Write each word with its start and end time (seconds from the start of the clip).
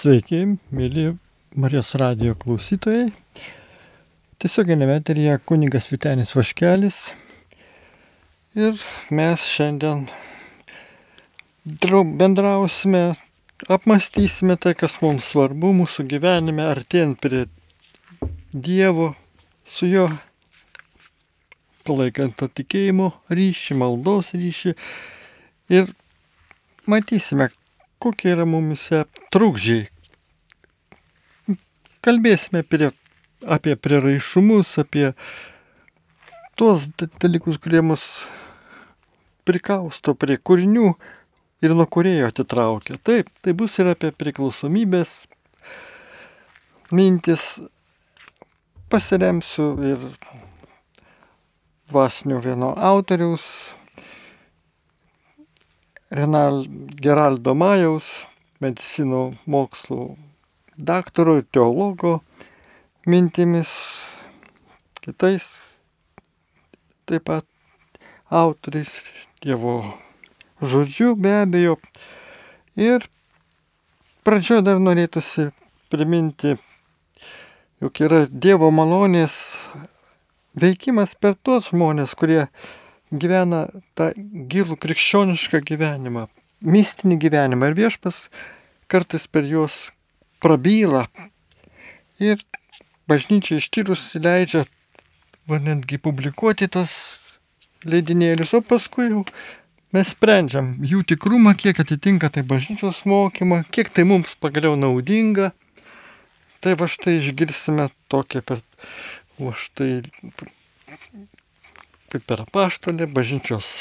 Sveiki, 0.00 0.38
mėly 0.72 1.10
Marijos 1.60 1.90
radio 2.00 2.32
klausytojai. 2.40 3.10
Tiesioginėme 4.40 4.94
eteryje 4.96 5.34
kunigas 5.44 5.90
Vitenis 5.92 6.32
Vaškelis. 6.32 7.02
Ir 8.56 8.80
mes 9.12 9.44
šiandien 9.44 10.06
bendrausime, 12.22 13.02
apmastysime 13.68 14.56
tai, 14.56 14.72
kas 14.72 14.96
mums 15.04 15.28
svarbu 15.34 15.74
mūsų 15.82 16.08
gyvenime, 16.14 16.64
artėjant 16.70 17.20
prie 17.20 17.44
Dievo, 18.56 19.12
su 19.68 19.90
juo 19.90 20.08
palaikant 21.84 22.40
tą 22.40 22.48
tikėjimo 22.48 23.12
ryšį, 23.28 23.82
maldos 23.84 24.32
ryšį. 24.32 24.78
Ir 25.76 25.92
matysime, 26.88 27.52
kokie 28.00 28.32
yra 28.38 28.48
mumise 28.48 29.04
trukdžiai. 29.34 29.88
Kalbėsime 32.00 32.62
prie, 32.64 32.90
apie 33.44 33.76
prieraišumus, 33.76 34.76
apie 34.80 35.10
tuos 36.56 36.86
dalykus, 37.20 37.60
kurie 37.60 37.82
mus 37.84 38.04
prikausto 39.48 40.14
prie 40.16 40.38
kūrinių 40.40 40.94
ir 41.64 41.74
nuo 41.76 41.86
kurėjo 41.86 42.30
atitraukia. 42.30 42.98
Taip, 43.04 43.28
tai 43.44 43.54
bus 43.56 43.76
ir 43.80 43.92
apie 43.92 44.12
priklausomybės 44.16 45.20
mintis. 46.92 47.58
Pasiremsiu 48.90 49.66
ir 49.86 50.00
dvasinio 51.90 52.40
vieno 52.42 52.72
autoriaus 52.74 53.44
Renal 56.10 56.64
Geraldo 56.98 57.54
Majaus, 57.54 58.08
medicinų 58.60 59.22
mokslų 59.50 60.04
daktaro 60.80 61.38
ir 61.40 61.46
teologo 61.52 62.20
mintimis, 63.08 63.72
kitais 65.00 65.48
taip 67.08 67.26
pat 67.28 67.46
autoriais, 68.30 68.92
Dievo 69.40 69.80
žodžiu 70.60 71.14
be 71.16 71.30
abejo. 71.42 71.78
Ir 72.76 73.06
pradžioje 74.20 74.60
dar 74.66 74.76
norėtųsi 74.84 75.48
priminti, 75.88 76.58
jog 77.80 78.02
yra 78.04 78.26
Dievo 78.28 78.68
malonės 78.68 79.38
veikimas 80.60 81.16
per 81.16 81.38
tuos 81.40 81.70
žmonės, 81.72 82.12
kurie 82.14 82.50
gyvena 83.10 83.64
tą 83.96 84.12
gilų 84.52 84.76
krikščionišką 84.80 85.62
gyvenimą, 85.66 86.28
mistinį 86.60 87.18
gyvenimą 87.24 87.70
ir 87.70 87.78
viešpas 87.78 88.26
kartais 88.90 89.26
per 89.30 89.46
juos 89.48 89.88
prabyla 90.42 91.06
ir 92.20 92.42
bažnyčia 93.08 93.60
ištyrus 93.60 94.12
leidžia 94.14 94.66
netgi 95.50 95.98
publikuoti 95.98 96.68
tos 96.70 96.92
leidinėlius, 97.82 98.52
o 98.54 98.60
paskui 98.62 99.08
jau 99.08 99.24
mes 99.94 100.12
sprendžiam 100.12 100.76
jų 100.86 101.02
tikrumą, 101.14 101.56
kiek 101.58 101.80
atitinka 101.82 102.30
tai 102.30 102.44
bažnyčios 102.46 103.02
mokymą, 103.08 103.64
kiek 103.72 103.90
tai 103.90 104.04
mums 104.06 104.36
pagaliau 104.38 104.76
naudinga. 104.78 105.50
Tai 106.60 106.76
va 106.76 106.86
štai 106.92 107.16
išgirsime 107.18 107.88
tokią 108.12 108.44
per, 108.44 108.60
va 109.40 109.54
štai 109.56 110.02
kaip 112.10 112.26
per 112.28 112.44
apaštolę, 112.44 113.08
bažnyčios 113.08 113.80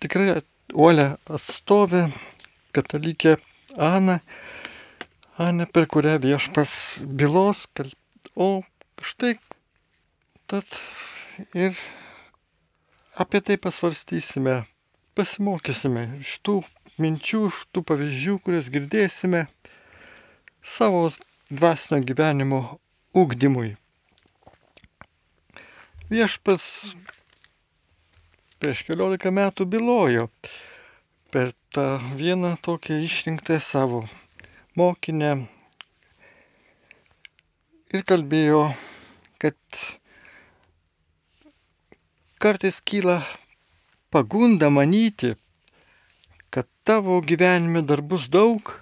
tikrai 0.00 0.40
uolę 0.72 1.16
atstovę, 1.28 2.08
katalikė 2.72 3.36
Ana, 3.76 4.20
Ana, 5.38 5.66
per 5.66 5.86
kurią 5.88 6.18
viešpas 6.22 7.00
bylos, 7.04 7.66
o 8.36 8.62
štai 9.00 9.36
tad 10.50 10.66
ir 11.54 11.76
apie 13.14 13.40
tai 13.44 13.56
pasvarstysime, 13.60 14.64
pasimokysime 15.14 16.04
iš 16.20 16.36
tų 16.44 16.60
minčių, 17.00 17.46
iš 17.48 17.62
tų 17.72 17.84
pavyzdžių, 17.88 18.38
kurias 18.44 18.70
girdėsime 18.72 19.46
savo 20.64 21.08
dvasinio 21.50 22.02
gyvenimo 22.06 22.60
ugdymui. 23.16 23.76
Viešpats 26.10 26.96
prieš 28.60 28.82
keliolika 28.84 29.30
metų 29.32 29.64
bylojo 29.72 30.26
per 31.32 31.54
tą 31.72 31.86
vieną 32.18 32.58
tokią 32.60 32.98
išrinktą 33.06 33.56
savo 33.64 34.02
mokinę 34.76 35.30
ir 37.96 38.04
kalbėjo, 38.04 38.60
kad 39.40 39.56
kartais 42.36 42.82
kyla 42.84 43.22
pagunda 44.12 44.68
manyti, 44.68 45.32
kad 46.52 46.68
tavo 46.84 47.16
gyvenime 47.24 47.80
dar 47.80 48.04
bus 48.04 48.28
daug 48.28 48.76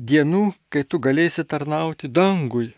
dienų, 0.00 0.46
kai 0.72 0.86
tu 0.88 0.98
galėsi 0.98 1.44
tarnauti 1.44 2.08
dangui. 2.08 2.72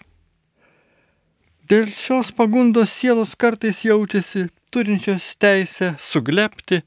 Dėl 1.71 1.87
šios 1.95 2.35
pagundos 2.35 2.91
sielos 2.99 3.39
kartais 3.39 3.87
jaučiasi 3.87 4.49
turinčios 4.71 5.35
teisę 5.41 5.95
suglepti, 6.01 6.83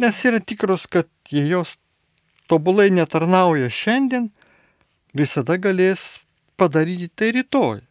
nes 0.00 0.20
yra 0.26 0.40
tikros, 0.40 0.86
kad 0.86 1.08
jei 1.30 1.48
jos 1.48 1.76
tobulai 2.50 2.90
netarnauja 2.90 3.70
šiandien, 3.72 4.30
visada 5.14 5.56
galės 5.58 6.24
padaryti 6.56 7.10
tai 7.14 7.32
rytoj. 7.38 7.82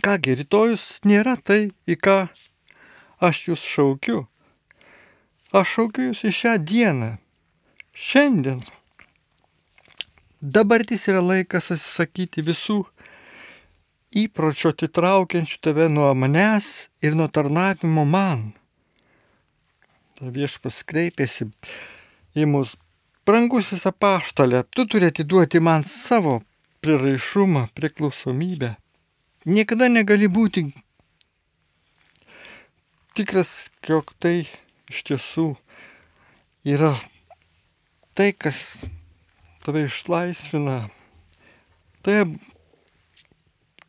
Kągi, 0.00 0.36
rytojus 0.40 0.84
nėra 1.04 1.36
tai, 1.36 1.72
į 1.84 1.96
ką 2.00 2.18
aš 3.20 3.40
jūs 3.50 3.64
šaukiu. 3.74 4.24
Aš 5.52 5.74
šaukiu 5.76 6.10
jūs 6.10 6.22
į 6.24 6.32
šią 6.36 6.54
dieną. 6.64 7.10
Šiandien. 7.92 8.62
Dabartis 10.40 11.04
yra 11.10 11.20
laikas 11.20 11.68
atsisakyti 11.74 12.44
visų 12.46 12.78
įpročio 14.10 14.72
atitraukiančių 14.74 15.58
tave 15.62 15.86
nuo 15.92 16.10
manęs 16.18 16.88
ir 17.02 17.14
nuo 17.14 17.28
tarnavimo 17.30 18.04
man. 18.04 18.50
Viešpas 20.20 20.82
kreipėsi 20.84 21.46
į 22.36 22.46
mus, 22.50 22.74
brangusis 23.24 23.86
apaštalė, 23.88 24.64
tu 24.74 24.84
turi 24.90 25.08
atiduoti 25.08 25.62
man 25.62 25.86
savo 25.88 26.40
priraišumą, 26.84 27.68
priklausomybę. 27.76 28.74
Niekada 29.48 29.88
negali 29.88 30.28
būti 30.28 30.66
tikras, 33.16 33.48
jog 33.88 34.12
tai 34.20 34.44
iš 34.90 35.04
tiesų 35.08 35.46
yra 36.68 36.92
tai, 38.12 38.32
kas 38.36 38.58
tave 39.64 39.86
išlaisvina. 39.88 40.90
Tai 42.04 42.14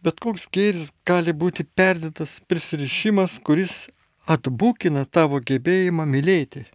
bet 0.02 0.20
koks 0.24 0.48
gėris 0.54 0.90
gali 1.06 1.34
būti 1.34 1.66
perdėtas 1.66 2.40
prisirišimas, 2.50 3.38
kuris 3.46 3.88
atbūkina 4.30 5.06
tavo 5.06 5.42
gebėjimą 5.42 6.06
mylėti. 6.10 6.66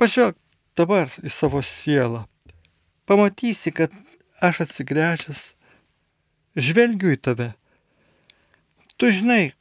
Pažvelk 0.00 0.36
dabar 0.78 1.12
į 1.22 1.30
savo 1.32 1.62
sielą. 1.66 2.24
Pamatysi, 3.06 3.72
kad 3.74 3.94
aš 4.40 4.64
atsigręžęs 4.66 5.40
žvelgiu 6.56 7.14
į 7.14 7.18
tave. 7.20 7.48
Tu 9.00 9.10
žinai, 9.16 9.52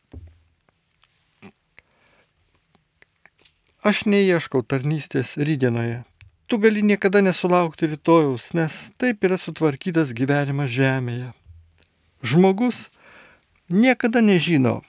aš 3.86 4.06
neieškau 4.06 4.64
tarnystės 4.68 5.36
rydienoje. 5.40 6.04
Tu 6.50 6.58
gali 6.58 6.82
niekada 6.82 7.22
nesulaukti 7.22 7.92
rytojaus, 7.92 8.50
nes 8.58 8.74
taip 8.98 9.24
yra 9.28 9.38
sutvarkytas 9.38 10.16
gyvenimas 10.18 10.72
žemėje. 10.74 11.30
Žmogus 12.24 12.90
niekada 13.70 14.22
nežino, 14.22 14.82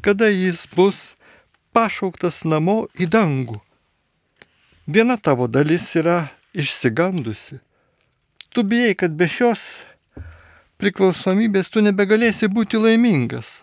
kada 0.00 0.26
jis 0.26 0.66
bus 0.74 1.12
pašauktas 1.72 2.42
namo 2.44 2.86
į 2.98 3.06
dangų. 3.06 3.60
Viena 4.86 5.16
tavo 5.16 5.46
dalis 5.46 5.86
yra 5.94 6.32
išsigandusi. 6.52 7.60
Tu 8.52 8.62
bijai, 8.66 8.96
kad 8.98 9.14
be 9.16 9.28
šios 9.30 9.60
priklausomybės 10.82 11.70
tu 11.70 11.80
nebegalėsi 11.84 12.50
būti 12.50 12.80
laimingas. 12.82 13.62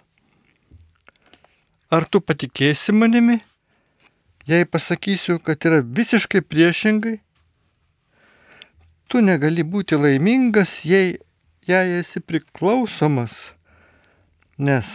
Ar 1.91 2.05
tu 2.05 2.21
patikėsi 2.21 2.93
manimi, 2.95 3.39
jei 4.47 4.65
pasakysiu, 4.65 5.39
kad 5.43 5.65
yra 5.67 5.81
visiškai 5.83 6.41
priešingai? 6.45 7.17
Tu 9.09 9.21
negali 9.25 9.65
būti 9.65 9.97
laimingas, 9.97 10.85
jei 10.85 11.17
jei 11.69 11.99
esi 11.99 12.19
priklausomas, 12.19 13.33
nes 14.57 14.87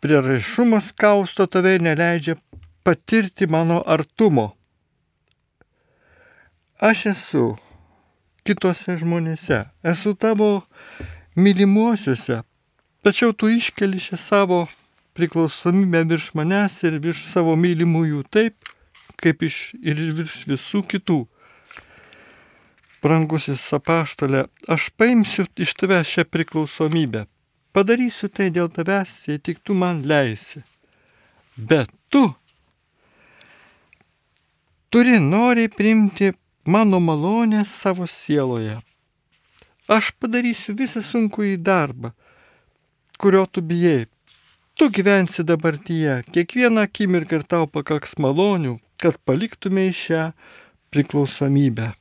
prieraišumas 0.00 0.92
kausto 0.94 1.46
tave 1.50 1.74
ir 1.76 1.82
neleidžia 1.82 2.36
patirti 2.86 3.46
mano 3.50 3.82
artumo. 3.86 4.52
aš 6.78 7.06
esu 7.12 7.44
kitose 8.46 8.94
žmonėse, 9.00 9.64
esu 9.82 10.12
tavo 10.14 10.50
mylimuosiuose, 11.34 12.42
tačiau 13.02 13.32
tu 13.32 13.48
iškeli 13.50 13.98
šią 14.06 14.18
savo 14.20 14.58
priklausomybę 15.16 16.04
virš 16.12 16.34
manęs 16.38 16.82
ir 16.84 17.00
virš 17.02 17.24
savo 17.32 17.56
mylimųjų 17.56 18.22
taip, 18.30 18.54
kaip 19.16 19.42
iš, 19.48 19.56
ir 19.80 19.98
virš 20.20 20.44
visų 20.52 20.84
kitų. 20.92 21.24
Brangusis 23.04 23.62
apaštalė, 23.76 24.46
aš 24.72 24.88
paimsiu 24.98 25.44
iš 25.56 25.74
tavęs 25.80 26.08
šią 26.14 26.24
priklausomybę. 26.32 27.26
Padarysiu 27.76 28.30
tai 28.32 28.48
dėl 28.54 28.70
tavęs, 28.72 29.12
jei 29.28 29.38
tik 29.38 29.60
tu 29.60 29.76
man 29.76 30.00
leisi. 30.08 30.62
Bet 31.56 31.92
tu 32.08 32.24
turi 34.90 35.18
noriai 35.20 35.68
priimti 35.68 36.32
mano 36.64 37.00
malonę 37.00 37.64
savo 37.64 38.06
sieloje. 38.06 38.78
Aš 39.86 40.10
padarysiu 40.18 40.74
visą 40.80 41.02
sunkų 41.04 41.44
į 41.52 41.56
darbą, 41.62 42.10
kurio 43.20 43.44
tu 43.46 43.62
bijai. 43.62 44.06
Tu 44.76 44.88
gyvensi 44.92 45.44
dabartyje, 45.44 46.16
kiekvieną 46.32 46.88
akimirką 46.88 47.38
ir 47.38 47.44
tau 47.48 47.68
pakaks 47.68 48.18
malonių, 48.20 48.74
kad 49.00 49.16
paliktumėj 49.28 49.92
šią 50.00 50.24
priklausomybę. 50.92 51.92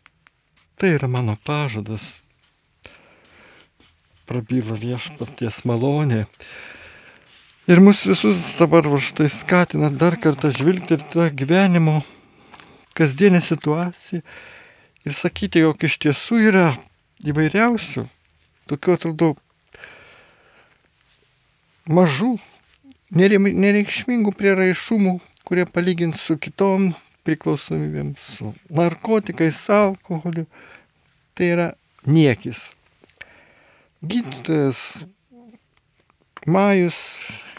Tai 0.75 0.89
yra 0.91 1.07
mano 1.07 1.37
pažadas. 1.47 2.19
Prabyla 4.27 4.75
viešpaties 4.75 5.61
malonė. 5.63 6.25
Ir 7.71 7.79
mus 7.79 8.01
visus 8.03 8.41
dabar 8.59 8.89
va 8.91 8.99
štai 8.99 9.29
skatina 9.31 9.87
dar 9.89 10.17
kartą 10.19 10.51
žvilgti 10.51 10.97
ir 10.97 11.05
tą 11.13 11.29
gyvenimo 11.31 12.01
kasdienę 12.97 13.39
situaciją 13.41 14.21
ir 15.05 15.13
sakyti, 15.13 15.63
jog 15.63 15.87
iš 15.87 15.95
tiesų 16.01 16.41
yra 16.49 16.67
įvairiausių, 17.23 18.05
tokių 18.67 18.97
atrodo 18.97 19.31
mažų, 21.87 22.35
nereikšmingų 23.15 24.33
prieraišumų, 24.35 25.19
kurie 25.47 25.65
palygint 25.69 26.19
su 26.19 26.35
kitom 26.41 26.91
priklausomybėm, 27.25 28.13
su 28.21 28.53
narkotikais, 28.69 29.59
alkoholiu, 29.73 30.45
tai 31.35 31.51
yra 31.55 31.67
niekis. 32.05 32.67
Gydytojas 34.05 35.05
Majus 36.45 36.99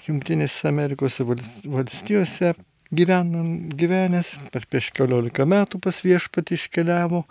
Junktinėse 0.06 0.68
Amerikos 0.70 1.18
valstijose 1.18 2.52
gyvenan, 2.94 3.72
gyvenęs, 3.74 4.36
per 4.52 4.66
prieš 4.70 4.92
keliolika 4.94 5.46
metų 5.48 5.80
pas 5.82 5.98
viešpatį 6.04 6.54
iškeliavo, 6.54 7.24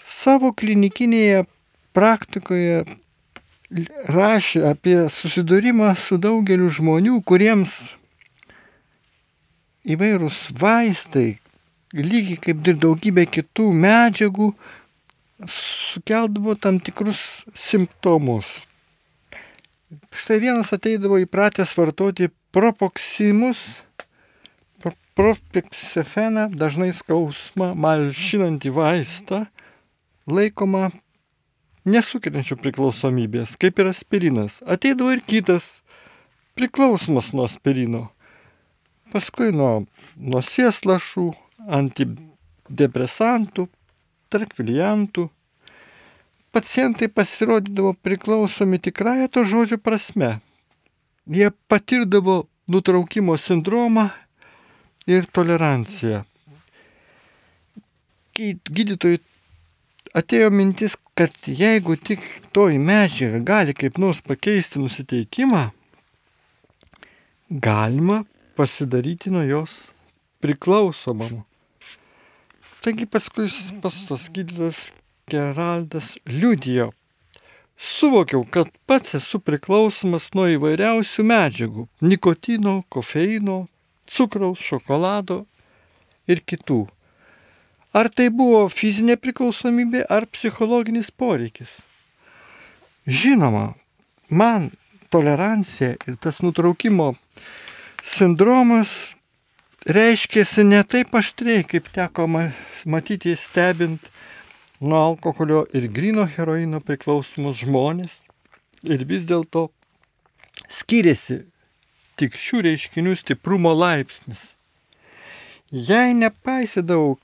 savo 0.00 0.54
klinikinėje 0.56 1.44
praktikoje 1.96 2.86
rašė 4.08 4.64
apie 4.70 4.96
susidūrimą 5.12 5.92
su 6.00 6.16
daugeliu 6.16 6.70
žmonių, 6.72 7.20
kuriems 7.28 7.97
įvairūs 9.88 10.48
vaistai, 10.58 11.38
lygiai 11.96 12.38
kaip 12.42 12.62
ir 12.68 12.78
daugybė 12.82 13.26
kitų 13.38 13.70
medžiagų, 13.84 14.52
sukeldavo 15.48 16.56
tam 16.58 16.80
tikrus 16.82 17.20
simptomus. 17.56 18.48
Štai 20.12 20.40
vienas 20.42 20.72
ateidavo 20.74 21.20
įpratęs 21.22 21.72
vartoti 21.78 22.28
propoksimus 22.52 23.62
Propiksefeną, 25.18 26.44
dažnai 26.54 26.92
skausmą 26.94 27.72
malšinantį 27.74 28.70
vaistą, 28.70 29.40
laikoma 30.30 30.92
nesukeliančių 31.90 32.54
priklausomybės, 32.60 33.56
kaip 33.58 33.82
ir 33.82 33.90
aspirinas. 33.90 34.60
Ateidavo 34.62 35.16
ir 35.16 35.24
kitas 35.26 35.66
priklausomas 36.54 37.32
nuo 37.34 37.48
aspirino. 37.50 38.04
Paskui 39.12 39.52
nuo 39.56 39.86
nosies 40.16 40.82
lašų, 40.84 41.30
antidepresantų, 41.78 43.68
trakviliantų. 44.32 45.28
Pacientai 46.52 47.08
pasirodydavo 47.12 47.94
priklausomi 48.04 48.80
tikrąją 48.84 49.28
to 49.32 49.44
žodžio 49.48 49.78
prasme. 49.80 50.38
Jie 51.28 51.50
patirdavo 51.68 52.46
nutraukimo 52.68 53.36
sindromą 53.40 54.08
ir 55.08 55.28
tolerancija. 55.32 56.24
Gydytojui 58.38 59.20
atėjo 60.16 60.48
mintis, 60.54 60.94
kad 61.18 61.34
jeigu 61.44 61.96
tik 61.98 62.22
toji 62.54 62.78
medžiaga 62.78 63.40
gali 63.44 63.74
kaip 63.76 63.98
nors 63.98 64.20
pakeisti 64.24 64.80
nusiteikimą, 64.80 65.64
galima 67.50 68.22
pasidaryti 68.58 69.30
nuo 69.30 69.42
jos 69.42 69.70
priklausomam. 70.42 71.44
Taigi 72.82 73.06
paskui 73.06 73.46
pas 73.82 73.94
tas 74.08 74.24
gydytojas 74.34 74.80
Geraldas 75.30 76.16
liudijo. 76.26 76.88
Suvokiau, 77.78 78.42
kad 78.50 78.72
pats 78.86 79.14
esu 79.14 79.38
priklausomas 79.38 80.26
nuo 80.34 80.48
įvairiausių 80.50 81.22
medžiagų- 81.30 81.86
nikotino, 82.10 82.82
kofeino, 82.90 83.68
cukraus, 84.10 84.58
šokolado 84.58 85.46
ir 86.26 86.42
kitų. 86.42 86.88
Ar 87.94 88.08
tai 88.08 88.28
buvo 88.28 88.66
fizinė 88.68 89.16
priklausomybė 89.22 90.02
ar 90.10 90.26
psichologinis 90.26 91.12
poreikis? 91.14 91.78
Žinoma, 93.06 93.74
man 94.30 94.72
tolerancija 95.10 95.94
ir 96.08 96.16
tas 96.16 96.42
nutraukimo 96.42 97.14
sindromas 98.08 98.94
reiškėsi 99.88 100.64
ne 100.66 100.80
taip 100.84 101.14
aštriai, 101.18 101.64
kaip 101.68 101.88
teko 101.94 102.26
matyti 102.28 103.34
stebint 103.36 104.08
nuo 104.80 105.00
alkoholio 105.10 105.64
ir 105.74 105.88
grino 105.92 106.26
heroino 106.28 106.80
priklausomus 106.84 107.60
žmonės. 107.62 108.20
Ir 108.86 109.02
vis 109.10 109.26
dėlto 109.26 109.68
skiriasi 110.70 111.42
tik 112.18 112.38
šių 112.38 112.62
reiškinių 112.66 113.16
stiprumo 113.18 113.72
laipsnis. 113.74 114.52
Jei 115.70 116.14
nepaisydavau, 116.16 117.18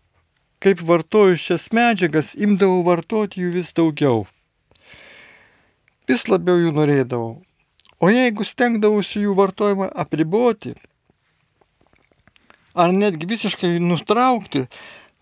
kaip 0.63 0.83
vartoju 0.85 1.39
šias 1.41 1.71
medžiagas, 1.75 2.35
imdavau 2.35 2.83
vartoti 2.87 3.43
jų 3.43 3.55
vis 3.55 3.73
daugiau. 3.77 4.27
Vis 6.09 6.27
labiau 6.29 6.61
jų 6.61 6.75
norėdavau. 6.77 7.39
O 8.05 8.11
jeigu 8.13 8.45
stengdavausi 8.45 9.23
jų 9.23 9.33
vartojimą 9.39 9.87
apriboti, 10.03 10.75
ar 12.75 12.93
netgi 12.93 13.29
visiškai 13.31 13.79
nutraukti, 13.81 14.67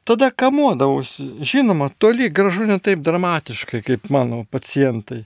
tada 0.08 0.30
kamuodavausi. 0.30 1.28
Žinoma, 1.46 1.90
toli 1.98 2.30
gražu 2.30 2.66
ne 2.66 2.80
taip 2.82 3.04
dramatiškai 3.06 3.82
kaip 3.86 4.08
mano 4.10 4.42
pacientai. 4.50 5.22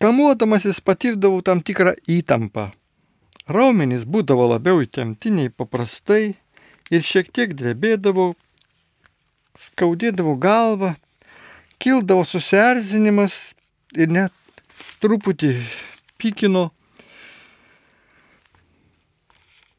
Kamuodamasis 0.00 0.80
patirdavau 0.84 1.42
tam 1.46 1.62
tikrą 1.64 1.94
įtampą. 2.08 2.70
Raumenys 3.50 4.06
būdavo 4.08 4.46
labiau 4.52 4.80
įtemptiniai 4.84 5.50
paprastai 5.52 6.34
ir 6.90 7.06
šiek 7.06 7.30
tiek 7.34 7.54
drebėdavau, 7.56 8.34
skaudėdavau 9.60 10.36
galvą, 10.40 10.94
kildavo 11.82 12.24
susierzinimas 12.28 13.36
ir 13.96 14.12
net 14.12 14.34
truputį 15.02 15.54
pykino. 16.20 16.70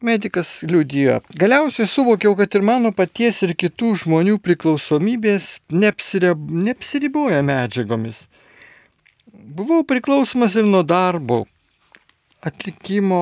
Medikas 0.02 0.64
liudijo. 0.66 1.20
Galiausiai 1.38 1.86
suvokiau, 1.86 2.34
kad 2.40 2.56
ir 2.58 2.64
mano 2.66 2.90
paties 2.98 3.44
ir 3.46 3.54
kitų 3.54 3.92
žmonių 4.02 4.40
priklausomybės 4.42 5.60
neapsiriboja 5.70 7.44
medžiagomis. 7.46 8.24
Buvau 9.32 9.84
priklausomas 9.86 10.58
ir 10.58 10.66
nuo 10.66 10.82
darbo, 10.82 11.44
atlikimo, 12.42 13.22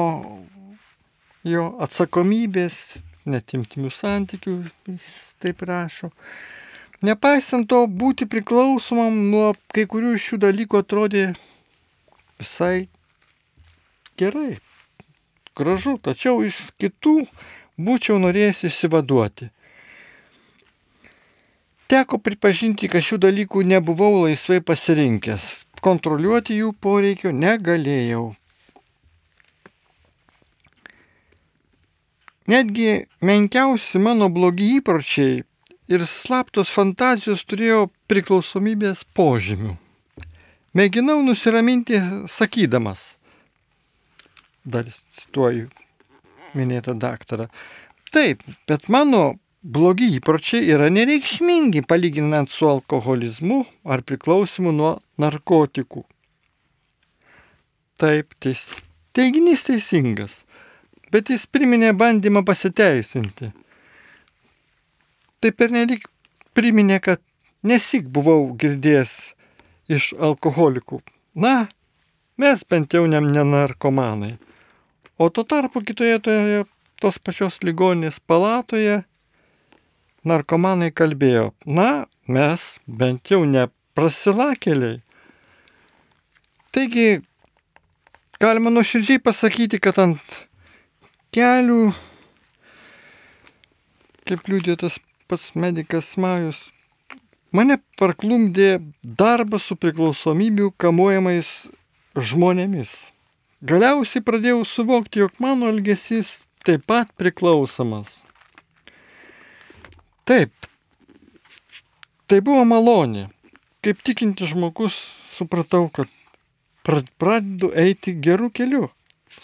jo 1.43 1.65
atsakomybės, 1.83 2.79
netimtimių 3.27 3.91
santykių, 3.93 4.55
jis 4.87 5.11
taip 5.43 5.61
rašo. 5.67 6.13
Nepaisant 7.03 7.67
to, 7.71 7.85
būti 7.87 8.27
priklausomam 8.27 9.19
nuo 9.31 9.51
kai 9.75 9.85
kurių 9.87 10.15
šių 10.19 10.41
dalykų 10.47 10.81
atrodė 10.81 11.27
visai 12.39 12.87
gerai, 14.19 14.57
gražu, 15.55 15.97
tačiau 16.01 16.41
iš 16.47 16.57
kitų 16.81 17.15
būčiau 17.77 18.19
norėjęs 18.23 18.65
išsivaduoti. 18.71 19.51
Teko 21.89 22.19
pripažinti, 22.21 22.89
kad 22.91 23.01
šių 23.05 23.17
dalykų 23.29 23.63
nebuvau 23.65 24.25
laisvai 24.25 24.59
pasirinkęs 24.61 25.49
kontroliuoti 25.79 26.59
jų 26.59 26.73
poreikio 26.83 27.31
negalėjau. 27.31 28.27
netgi 32.49 33.05
menkiausi 33.21 34.01
mano 34.01 34.29
blogi 34.33 34.71
įpročiai 34.79 35.43
ir 35.93 36.05
slaptos 36.09 36.71
fantazijos 36.73 37.45
turėjo 37.49 37.83
priklausomybės 38.09 39.05
požymių. 39.17 39.75
Mėginau 40.77 41.23
nusiraminti 41.25 41.97
sakydamas, 42.29 43.15
dar 44.61 44.85
cituoju 44.93 45.65
minėtą 46.53 46.93
daktarą, 47.01 47.47
taip, 48.13 48.43
bet 48.69 48.85
mano 48.93 49.39
blogi 49.63 50.11
įpročiai 50.19 50.69
yra 50.69 50.91
nereikšmingi 50.93 51.81
palyginant 51.89 52.51
su 52.53 52.69
alkoholizmu 52.69 53.63
ar 53.83 54.03
priklausimu 54.05 54.73
nuo 54.75 54.91
narkotikų. 55.17 56.03
Taip, 57.99 58.37
teis, 58.39 58.61
teiginys 59.17 59.65
teisingas, 59.67 60.43
bet 61.09 61.33
jis 61.33 61.47
priminė 61.49 61.91
bandymą 61.97 62.45
pasiteisinti. 62.45 63.49
Taip 65.41 65.65
ir 65.65 65.75
nelik 65.75 66.07
priminė, 66.53 67.01
kad 67.03 67.25
nesik 67.65 68.07
buvau 68.07 68.53
girdėjęs 68.59 69.17
iš 69.89 70.13
alkoholikų. 70.13 71.01
Na, 71.35 71.67
mes 72.37 72.63
bent 72.69 72.93
jau 72.93 73.05
ne 73.09 73.19
narkomanai. 73.19 74.37
O 75.19 75.29
tuo 75.29 75.43
tarpu 75.43 75.81
kitoje 75.83 76.19
toje 76.23 76.65
tos 77.01 77.19
pačios 77.19 77.59
ligoninės 77.63 78.19
palatoje 78.27 79.01
narkomanai 80.27 80.91
kalbėjo, 80.91 81.49
na, 81.65 82.07
mes 82.27 82.75
bent 82.85 83.31
jau 83.31 83.45
ne 83.47 83.67
prasilakėliai. 83.97 84.99
Taigi, 86.75 87.21
galima 88.39 88.71
nuoširdžiai 88.73 89.21
pasakyti, 89.23 89.79
kad 89.81 89.99
ant 90.03 90.35
kelių, 91.35 91.93
kaip 94.29 94.51
liūdė 94.51 94.75
tas 94.83 94.99
pats 95.31 95.53
medikas 95.55 96.13
Majus, 96.21 96.67
mane 97.55 97.79
parklumdė 97.99 98.79
darbas 99.03 99.67
su 99.69 99.77
priklausomybių 99.79 100.71
kamuojamais 100.81 101.53
žmonėmis. 102.15 102.93
Galiausiai 103.59 104.23
pradėjau 104.23 104.63
suvokti, 104.67 105.19
jog 105.23 105.35
mano 105.43 105.67
elgesys 105.71 106.31
taip 106.63 106.85
pat 106.87 107.11
priklausomas. 107.19 108.23
Taip, 110.29 110.53
tai 112.29 112.39
buvo 112.45 112.63
malonė. 112.69 113.27
Kaip 113.83 114.03
tikinti 114.05 114.47
žmogus 114.47 114.95
supratau, 115.35 115.87
kad 115.91 116.11
pradedu 116.85 117.71
eiti 117.75 118.13
gerų 118.15 118.51
kelių. 118.55 118.87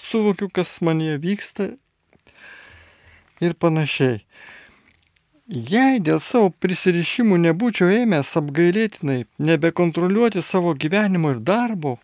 Suvokiu, 0.06 0.50
kas 0.50 0.80
manie 0.82 1.16
vyksta 1.22 1.74
ir 3.44 3.56
panašiai. 3.60 4.22
Jei 5.46 6.00
dėl 6.02 6.22
savo 6.26 6.50
prisirišimų 6.50 7.38
nebūčiau 7.44 7.92
ėmęs 8.02 8.32
apgailėtinai 8.40 9.20
nebekontroliuoti 9.38 10.42
savo 10.42 10.74
gyvenimo 10.74 11.36
ir 11.36 11.44
darbo, 11.46 12.00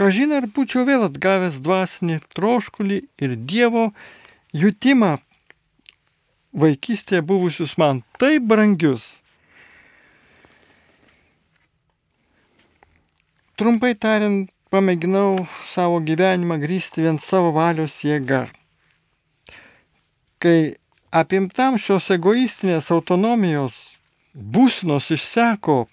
Kažin 0.00 0.30
ar 0.32 0.46
būčiau 0.54 0.86
vėl 0.86 1.02
atgavęs 1.08 1.58
dvasinį 1.60 2.20
troškulį 2.32 2.98
ir 3.20 3.32
Dievo 3.50 3.88
jutimą 4.54 5.16
vaikystėje 6.62 7.20
buvusius 7.26 7.74
man 7.80 8.00
taip 8.22 8.46
brangius. 8.52 9.08
Trumpai 13.60 13.92
tariant, 13.98 14.48
pamėginau 14.72 15.44
savo 15.68 15.98
gyvenimą 16.06 16.56
grįsti 16.62 17.04
vien 17.04 17.18
savo 17.20 17.50
valios 17.52 17.98
jėga. 18.06 18.46
Kai 20.40 20.78
apimtam 21.10 21.78
šios 21.78 22.10
egoistinės 22.14 22.90
autonomijos 22.94 23.80
būsinos 24.34 25.10
išseko 25.10 25.86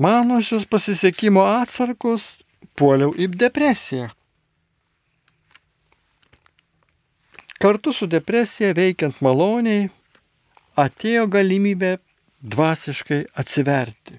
Manosios 0.00 0.64
pasisekimo 0.64 1.42
atsargus 1.44 2.24
puoliau 2.80 3.10
į 3.20 3.26
depresiją. 3.36 4.06
Kartu 7.60 7.92
su 7.92 8.08
depresija 8.08 8.70
veikiant 8.78 9.18
maloniai 9.20 9.90
atėjo 10.80 11.26
galimybė 11.34 11.98
dvasiškai 12.40 13.26
atsiverti. 13.42 14.16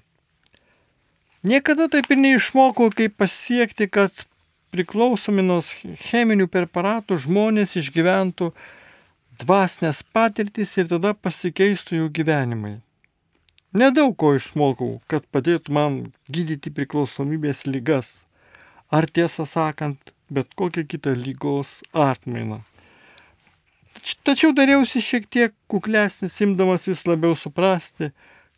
Niekada 1.42 1.88
taip 1.90 2.06
ir 2.14 2.20
neišmokau, 2.22 2.92
kaip 2.94 3.18
pasiekti, 3.18 3.90
kad 3.90 4.14
priklausomi 4.70 5.42
nuo 5.42 5.58
cheminių 6.06 6.46
preparatų 6.46 7.18
žmonės 7.26 7.74
išgyventų 7.82 8.52
dvasinės 9.42 10.02
patirtis 10.14 10.72
ir 10.78 10.88
tada 10.90 11.12
pasikeistų 11.14 12.00
jų 12.00 12.08
gyvenimai. 12.18 12.74
Nedaug 13.72 14.16
ko 14.20 14.34
išmokau, 14.36 14.98
kad 15.08 15.24
padėtų 15.32 15.72
man 15.72 15.94
gydyti 16.28 16.72
priklausomybės 16.76 17.64
lygas, 17.66 18.10
ar 18.92 19.08
tiesą 19.08 19.46
sakant, 19.48 20.12
bet 20.28 20.52
kokią 20.58 20.84
kitą 20.88 21.14
lygos 21.16 21.80
atmainą. 21.92 22.60
Tačiau 24.26 24.52
dariausi 24.56 25.00
šiek 25.04 25.28
tiek 25.30 25.54
kuklesnis, 25.72 26.36
imdamas 26.44 26.84
vis 26.88 27.04
labiau 27.08 27.36
suprasti, 27.38 28.10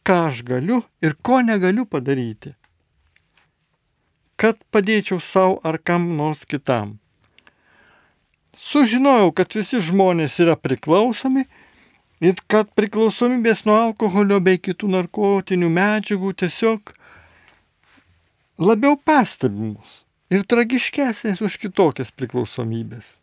ką 0.06 0.18
aš 0.28 0.42
galiu 0.46 0.82
ir 1.04 1.16
ko 1.22 1.40
negaliu 1.46 1.86
padaryti, 1.86 2.54
kad 4.36 4.58
padėčiau 4.74 5.20
savo 5.22 5.60
ar 5.62 5.78
kam 5.78 6.10
nors 6.18 6.44
kitam. 6.44 6.98
Sužinojau, 8.64 9.32
kad 9.36 9.52
visi 9.52 9.80
žmonės 9.84 10.38
yra 10.40 10.54
priklausomi 10.56 11.44
ir 12.24 12.38
kad 12.48 12.70
priklausomybės 12.78 13.64
nuo 13.68 13.76
alkoholio 13.90 14.38
bei 14.40 14.60
kitų 14.62 14.88
narkotinių 14.94 15.68
medžiagų 15.74 16.32
tiesiog 16.44 16.94
labiau 18.64 18.96
pastebimus 18.96 20.00
ir 20.32 20.46
tragiškesnės 20.48 21.42
už 21.44 21.58
kitokias 21.60 22.14
priklausomybės. 22.16 23.18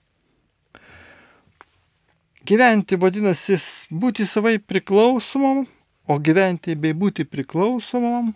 Gyventi 2.45 2.97
vadinasi 2.97 3.57
būti 3.89 4.25
savai 4.25 4.57
priklausomam, 4.57 5.65
o 6.09 6.17
gyventi 6.17 6.75
bei 6.75 6.93
būti 6.97 7.25
priklausomam 7.25 8.33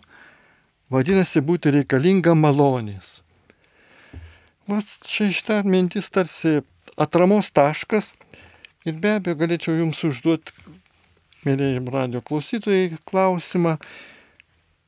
vadinasi 0.90 1.42
būti 1.42 1.72
reikalinga 1.74 2.34
malonės. 2.38 3.20
Va 4.66 4.80
čia 5.06 5.30
šitą 5.30 5.62
mintis 5.66 6.10
tarsi 6.10 6.60
atramos 6.96 7.52
taškas, 7.54 8.12
Ir 8.86 9.00
be 9.02 9.16
abejo 9.16 9.34
galėčiau 9.40 9.72
jums 9.80 9.98
užduoti, 10.06 10.52
mėlyjim 11.42 11.88
radio 11.90 12.20
klausytojai, 12.22 12.92
klausimą, 13.10 13.72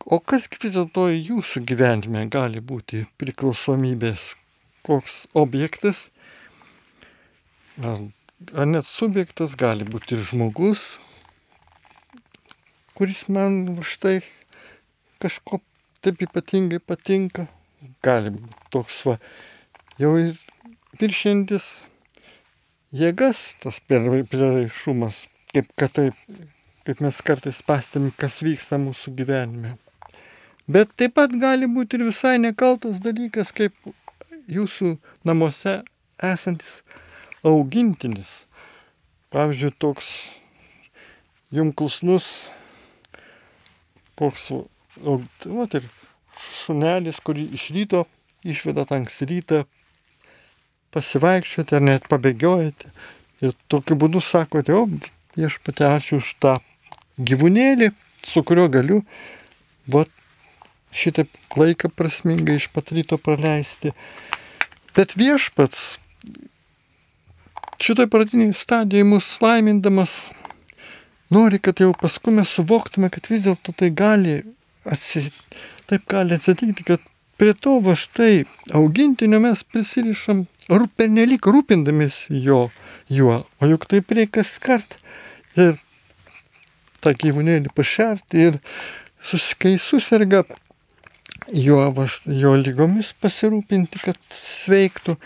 o 0.06 0.18
kas 0.22 0.44
vis 0.52 0.76
dėlto 0.76 1.08
jūsų 1.10 1.64
gyvenime 1.66 2.22
gali 2.30 2.62
būti 2.62 3.08
priklausomybės, 3.18 4.28
koks 4.86 5.16
objektas, 5.42 6.04
ar, 7.82 8.06
ar 8.54 8.70
net 8.70 8.86
subjektas, 8.86 9.58
gali 9.58 9.82
būti 9.82 10.14
ir 10.14 10.22
žmogus, 10.30 10.86
kuris 12.94 13.26
man 13.26 13.80
štai 13.82 14.20
kažko 15.18 15.58
taip 16.06 16.22
ypatingai 16.28 16.78
patinka, 16.78 17.50
gali 18.06 18.36
būti 18.38 18.72
toks 18.78 19.02
va, 19.10 19.18
jau 19.98 20.14
ir 20.22 20.38
viršintis 21.02 21.72
jėgas, 22.94 23.54
tas 23.62 23.80
prieraišumas, 23.88 25.26
kaip 25.52 25.68
kad 25.78 25.92
taip, 25.96 26.16
kaip 26.86 27.02
mes 27.04 27.20
kartais 27.24 27.60
pastebim, 27.64 28.10
kas 28.16 28.40
vyksta 28.44 28.78
mūsų 28.80 29.14
gyvenime. 29.18 29.76
Bet 30.68 30.92
taip 31.00 31.16
pat 31.16 31.32
gali 31.40 31.68
būti 31.68 31.96
ir 31.96 32.08
visai 32.08 32.36
nekaltas 32.40 33.00
dalykas, 33.04 33.52
kaip 33.56 33.74
jūsų 34.48 34.96
namuose 35.24 35.80
esantis 36.20 36.82
augintinis. 37.46 38.44
Pavyzdžiui, 39.32 39.74
toks 39.76 40.12
jums 41.52 41.76
klusnus, 41.76 42.28
koks, 44.16 44.50
o, 45.04 45.18
ir 45.76 45.88
šunelis, 46.64 47.20
kurį 47.24 47.50
iš 47.56 47.68
ryto 47.76 48.06
išvedat 48.48 48.92
anksti 48.96 49.28
rytą 49.28 49.64
pasivaikščioti 50.94 51.78
ar 51.78 51.84
net 51.84 52.08
pabėgiojate. 52.10 52.92
Ir 53.44 53.54
tokiu 53.70 53.96
būdu 53.98 54.22
sakote, 54.24 54.74
o 54.74 54.86
viešpatė 55.38 55.86
ačiū 55.92 56.18
už 56.22 56.34
tą 56.42 56.56
gyvūnėlį, 57.18 57.92
su 58.26 58.42
kuriuo 58.42 58.66
galiu 58.72 59.02
vat, 59.90 60.10
šitą 60.92 61.26
laiką 61.56 61.90
prasmingai 61.94 62.58
iš 62.58 62.68
pat 62.74 62.92
ryto 62.96 63.18
praleisti. 63.20 63.92
Bet 64.96 65.14
viešpats 65.18 65.98
šitoj 67.78 68.08
pradiniai 68.10 68.56
stadijai 68.56 69.06
mus 69.06 69.36
laimindamas 69.42 70.16
nori, 71.30 71.60
kad 71.62 71.80
jau 71.80 71.92
paskui 71.94 72.34
mes 72.34 72.50
suvoktume, 72.50 73.10
kad 73.12 73.28
vis 73.30 73.44
dėlto 73.46 73.74
tai 73.76 73.90
gali, 73.94 74.40
atsi, 74.88 75.28
taip 75.90 76.08
gali 76.10 76.38
atsitikti, 76.38 76.86
kad 76.88 77.04
prie 77.38 77.54
to 77.54 77.78
va 77.84 77.94
štai 77.98 78.44
augintinio 78.74 79.40
mes 79.42 79.64
prisirišam 79.64 80.46
pernelyg 80.98 81.46
rūpindamis 81.48 82.24
jo, 82.28 82.68
juo, 83.08 83.42
o 83.60 83.68
juk 83.70 83.86
taip 83.88 84.10
reikia 84.12 84.42
kas 84.42 84.56
kart 84.62 84.98
ir 85.56 85.78
tą 87.02 87.14
gyvūnėlį 87.14 87.72
pašerti 87.74 88.48
ir 88.50 88.58
kai 89.58 89.76
susirga 89.80 90.42
jo, 91.52 91.78
va, 91.94 92.06
jo 92.26 92.54
lygomis 92.58 93.12
pasirūpinti, 93.22 94.00
kad 94.02 94.18
sveiktų. 94.34 95.16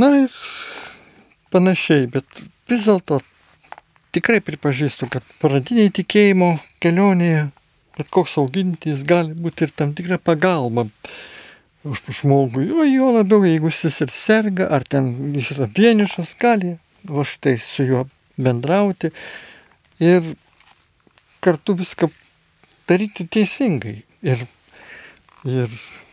Na 0.00 0.08
ir 0.24 0.36
panašiai, 1.52 2.06
bet 2.12 2.44
vis 2.70 2.86
dėlto 2.86 3.20
tikrai 4.16 4.40
pripažįstu, 4.44 5.08
kad 5.12 5.26
pradiniai 5.42 5.92
tikėjimo 5.92 6.54
kelionėje 6.82 7.50
bet 7.96 8.10
koks 8.10 8.38
augintis 8.40 9.04
gali 9.08 9.34
būti 9.34 9.66
ir 9.66 9.74
tam 9.76 9.92
tikra 9.96 10.18
pagalba 10.18 10.86
žmogui, 11.82 12.68
o 12.70 12.84
jo 12.86 13.10
labiau, 13.16 13.42
jeigu 13.44 13.70
jis 13.72 14.00
ir 14.04 14.12
serga, 14.14 14.68
ar 14.70 14.84
ten 14.86 15.34
jis 15.34 15.50
yra 15.56 15.66
vienišas, 15.66 16.36
gali 16.40 16.76
va 17.08 17.24
štai 17.26 17.56
su 17.58 17.86
juo 17.88 18.04
bendrauti 18.38 19.10
ir 19.98 20.34
kartu 21.42 21.74
viską 21.74 22.08
daryti 22.88 23.26
teisingai. 23.26 24.02
Ir, 24.22 24.46
ir 25.42 25.72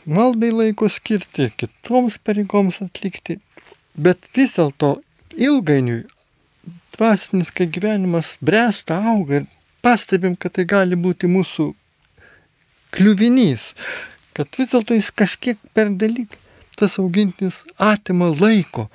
maldai 0.09 0.49
laiko 0.49 0.89
skirti, 0.89 1.51
kitoms 1.53 2.17
pareigoms 2.25 2.81
atlikti, 2.81 3.37
bet 3.93 4.25
vis 4.33 4.57
dėlto 4.57 4.95
ilgainiui 5.37 6.07
dvasinis, 6.97 7.53
kai 7.53 7.69
gyvenimas 7.69 8.33
bręsta, 8.41 8.97
auga 9.13 9.43
ir 9.43 9.45
pastebim, 9.85 10.35
kad 10.35 10.55
tai 10.57 10.65
gali 10.69 10.97
būti 10.99 11.29
mūsų 11.31 11.71
kliuvinys, 12.95 13.73
kad 14.37 14.49
vis 14.57 14.71
dėlto 14.73 14.97
jis 14.97 15.11
kažkiek 15.15 15.59
per 15.73 15.91
dalyk 16.01 16.37
tas 16.79 16.95
augintinis 17.01 17.63
atima 17.75 18.29
laiko. 18.31 18.87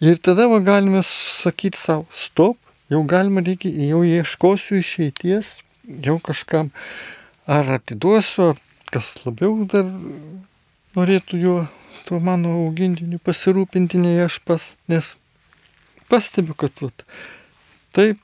Ir 0.00 0.20
tada 0.22 0.46
va, 0.50 0.60
galime 0.60 1.00
sakyti 1.02 1.80
savo, 1.80 2.06
stop, 2.14 2.58
jau 2.92 3.02
galima 3.08 3.42
reikia, 3.42 3.72
jau 3.90 4.02
ieškosiu 4.06 4.78
išeities, 4.82 5.56
jau 6.04 6.18
kažkam 6.22 6.70
ar 7.46 7.72
atiduosiu, 7.78 8.52
ar 8.52 8.60
kas 8.92 9.14
labiau 9.24 9.64
dar 9.72 9.88
norėtų 10.96 11.40
juo, 11.42 11.58
tuo 12.06 12.20
mano 12.22 12.52
augintiniu 12.66 13.18
pasirūpinti, 13.24 13.98
nei 13.98 14.20
aš 14.22 14.38
pas, 14.46 14.68
nes 14.86 15.14
pastebiu, 16.12 16.54
kad 16.54 16.76
vat, 16.84 17.06
taip 17.96 18.20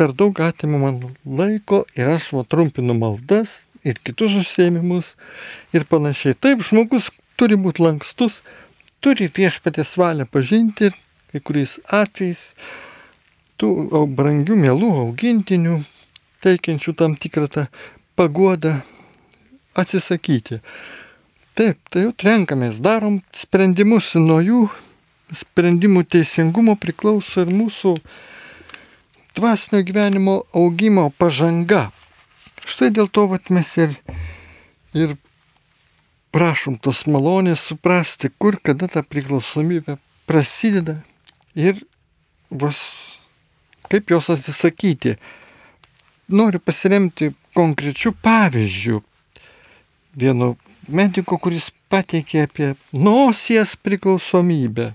per 0.00 0.14
daug 0.16 0.38
atima 0.40 0.78
man 0.80 0.94
laiko 1.28 1.82
ir 1.92 2.08
aš 2.08 2.30
va 2.32 2.40
trumpinu 2.48 2.94
maldas 2.96 3.50
ir 3.84 3.98
kitus 4.00 4.32
užsiemimus 4.40 5.10
ir 5.76 5.84
panašiai. 5.90 6.38
Taip, 6.40 6.62
žmogus 6.64 7.10
turi 7.36 7.58
būti 7.60 7.84
lankstus, 7.84 8.38
turi 9.04 9.28
viešpatės 9.28 9.92
valią 10.00 10.24
pažinti 10.24 10.88
ir 10.88 10.96
kai 11.28 11.42
kuriais 11.44 11.76
atvejais 12.00 12.46
tų 13.60 13.68
brangių 14.16 14.56
mielų 14.62 14.88
augintinių, 15.02 15.76
teikiančių 16.48 16.96
tam 16.96 17.18
tikrą 17.20 17.52
tą 17.52 17.66
paguodą, 18.16 18.78
atsisakyti. 19.76 20.62
Taip, 21.60 21.76
tai 21.92 22.06
jau 22.06 22.16
renkamės, 22.24 22.80
darom 22.80 23.20
sprendimus 23.36 24.14
nuo 24.16 24.40
jų, 24.40 24.64
sprendimų 25.44 26.08
teisingumo 26.08 26.80
priklauso 26.80 27.44
ir 27.44 27.52
mūsų 27.52 27.98
dvasinio 29.36 29.82
gyvenimo 29.86 30.42
augimo 30.54 31.10
pažanga. 31.18 31.90
Štai 32.66 32.90
dėl 32.94 33.08
to 33.08 33.26
vat, 33.30 33.50
mes 33.50 33.70
ir, 33.80 33.96
ir 34.94 35.16
prašom 36.34 36.78
tos 36.82 37.06
malonės 37.10 37.62
suprasti, 37.70 38.30
kur 38.38 38.58
kada 38.62 38.88
ta 38.90 39.02
priklausomybė 39.06 39.98
prasideda 40.30 41.00
ir 41.58 41.82
vas, 42.50 42.78
kaip 43.90 44.10
jos 44.10 44.30
atsisakyti. 44.30 45.16
Noriu 46.30 46.60
pasiremti 46.62 47.32
konkrečių 47.58 48.12
pavyzdžių. 48.22 49.00
Vieno 50.20 50.54
mediko, 50.86 51.38
kuris 51.38 51.70
pateikė 51.90 52.44
apie 52.46 52.68
nosies 52.94 53.74
priklausomybę. 53.82 54.92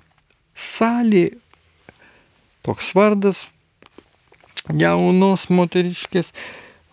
Salį, 0.55 1.25
toks 2.63 2.93
vardas, 2.95 3.43
jaunos 4.73 5.49
moteriškės, 5.49 6.31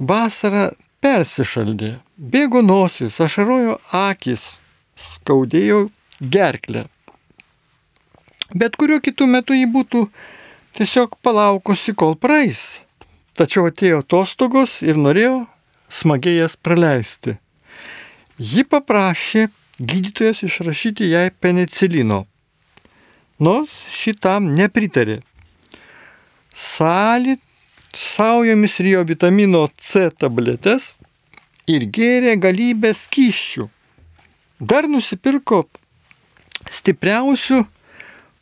Vasara 0.02 0.72
persišaldė, 1.02 1.96
bėgo 2.16 2.62
nosis, 2.64 3.20
ašarojo 3.22 3.76
akis, 3.94 4.58
skaudėjo 4.98 5.84
gerklę. 6.20 6.86
Bet 8.52 8.76
kuriuo 8.76 8.98
kitų 9.00 9.28
metu 9.30 9.56
jį 9.56 9.68
būtų 9.72 10.06
tiesiog 10.76 11.16
palaukusi, 11.24 11.94
kol 11.94 12.16
praeis. 12.20 12.82
Tačiau 13.38 13.70
atėjo 13.70 14.02
atostogos 14.02 14.80
ir 14.84 14.98
norėjo 15.00 15.46
smagiai 15.92 16.42
jas 16.42 16.58
praleisti. 16.60 17.38
Ji 18.36 18.64
paprašė 18.68 19.46
gydytojas 19.80 20.42
išrašyti 20.44 21.08
jai 21.08 21.30
penicilino. 21.30 22.24
Nors 23.42 23.72
šitam 23.90 24.52
nepritarė. 24.58 25.20
Salit 26.52 27.40
saujomis 27.96 28.78
rijo 28.80 29.04
vitamino 29.08 29.66
C 29.76 30.08
tabletės 30.10 30.94
ir 31.70 31.86
gėrė 31.92 32.36
galybę 32.40 32.92
skyščių. 32.96 33.68
Dar 34.62 34.88
nusipirko 34.88 35.64
stipriausių, 36.70 37.64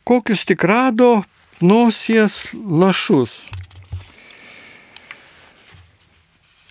kokius 0.04 0.44
tik 0.48 0.64
rado 0.68 1.22
nosies 1.60 2.52
lašus. 2.54 3.46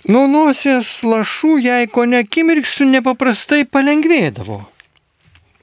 Nuo 0.10 0.26
nosies 0.32 0.90
lašų 1.06 1.58
jai 1.62 1.84
ko 1.92 2.06
nekimirksiu 2.10 2.88
nepaprastai 2.90 3.66
palengvėdavo. 3.68 4.64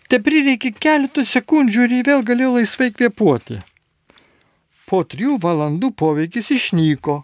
Te 0.07 0.21
prireikė 0.23 0.71
keletų 0.79 1.25
sekundžių 1.27 1.87
ir 1.87 1.95
jį 1.97 2.03
vėl 2.07 2.23
galėjo 2.27 2.53
laisvai 2.61 2.93
kvepuoti. 2.95 3.59
Po 4.87 5.03
trijų 5.03 5.41
valandų 5.43 5.91
poveikis 5.99 6.53
išnyko. 6.55 7.21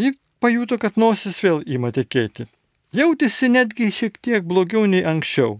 Ji 0.00 0.14
pajuto, 0.40 0.78
kad 0.80 0.96
nosis 0.96 1.38
vėl 1.44 1.60
ima 1.68 1.92
tekėti. 1.92 2.46
Jautėsi 2.96 3.50
netgi 3.52 3.90
šiek 3.92 4.16
tiek 4.24 4.44
blogiau 4.48 4.86
nei 4.88 5.04
anksčiau. 5.04 5.58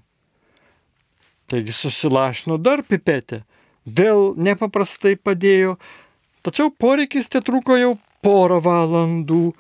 Taigi 1.51 1.75
susilašino 1.77 2.57
dar 2.59 2.83
pipetę, 2.83 3.43
vėl 3.85 4.33
nepaprastai 4.41 5.15
padėjo, 5.21 5.77
tačiau 6.43 6.73
poreikis 6.73 7.29
te 7.31 7.43
truko 7.45 7.77
jau 7.79 7.93
porą 8.25 8.59
valandų. 8.65 9.53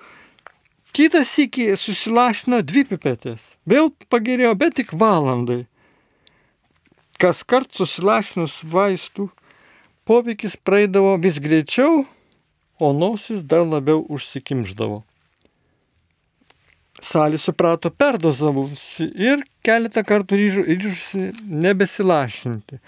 Kitas 0.96 1.34
iki 1.42 1.68
susilašino 1.76 2.62
dvi 2.64 2.86
pipetės, 2.88 3.42
vėl 3.68 3.92
pagerėjo, 4.10 4.54
bet 4.58 4.78
tik 4.80 4.96
valandai. 4.96 5.66
Kas 7.20 7.44
kart 7.44 7.70
susilašinus 7.76 8.62
vaistų 8.72 9.28
poveikis 10.06 10.56
praeidavo 10.56 11.16
vis 11.18 11.40
greičiau, 11.42 12.04
o 12.78 12.92
nosis 12.92 13.42
dar 13.44 13.66
labiau 13.66 14.04
užsikimždavo. 14.12 15.02
Salį 17.02 17.38
suprato 17.40 17.90
perdozavusi 17.92 19.10
ir 19.20 19.42
keletą 19.66 20.00
kartų 20.06 20.38
ryžusi 20.40 21.30
nebesilašinti. 21.44 22.80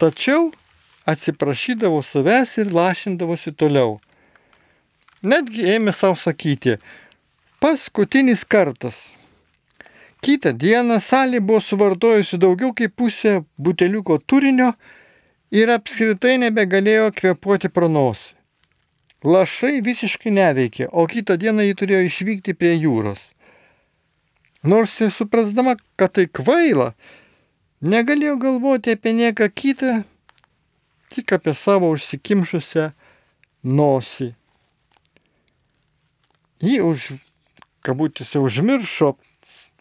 Tačiau 0.00 0.50
atsiprašydavo 1.06 2.00
savęs 2.06 2.56
ir 2.62 2.72
lašindavosi 2.72 3.52
toliau. 3.52 3.98
Netgi 5.22 5.66
ėmė 5.76 5.92
savo 5.94 6.16
sakyti, 6.18 6.78
paskutinis 7.62 8.46
kartas. 8.48 9.10
Kitą 10.22 10.52
dieną 10.54 11.00
salė 11.02 11.40
buvo 11.42 11.60
suvartojusi 11.62 12.38
daugiau 12.38 12.72
kaip 12.78 12.94
pusę 12.96 13.40
buteliuko 13.58 14.18
turinio 14.18 14.72
ir 15.52 15.70
apskritai 15.72 16.38
nebegalėjo 16.40 17.10
kvepuoti 17.18 17.70
pro 17.72 17.90
nosį. 17.92 18.32
Lašai 19.22 19.78
visiškai 19.86 20.32
neveikė, 20.34 20.88
o 20.90 21.04
kitą 21.06 21.36
dieną 21.38 21.62
jį 21.68 21.74
turėjo 21.78 22.06
išvykti 22.08 22.56
prie 22.58 22.72
jūros. 22.74 23.28
Nors 24.66 24.96
ir 25.04 25.12
suprasdama, 25.14 25.76
kad 25.98 26.16
tai 26.16 26.24
kvaila, 26.26 26.92
negalėjo 27.86 28.34
galvoti 28.42 28.96
apie 28.96 29.12
nieką 29.14 29.46
kitą, 29.54 29.92
tik 31.14 31.34
apie 31.36 31.54
savo 31.54 31.92
užsikimšusią 31.94 32.90
nosį. 33.62 34.32
Ji 36.62 36.78
už, 36.82 37.08
kabutėse, 37.86 38.42
užmiršo 38.42 39.14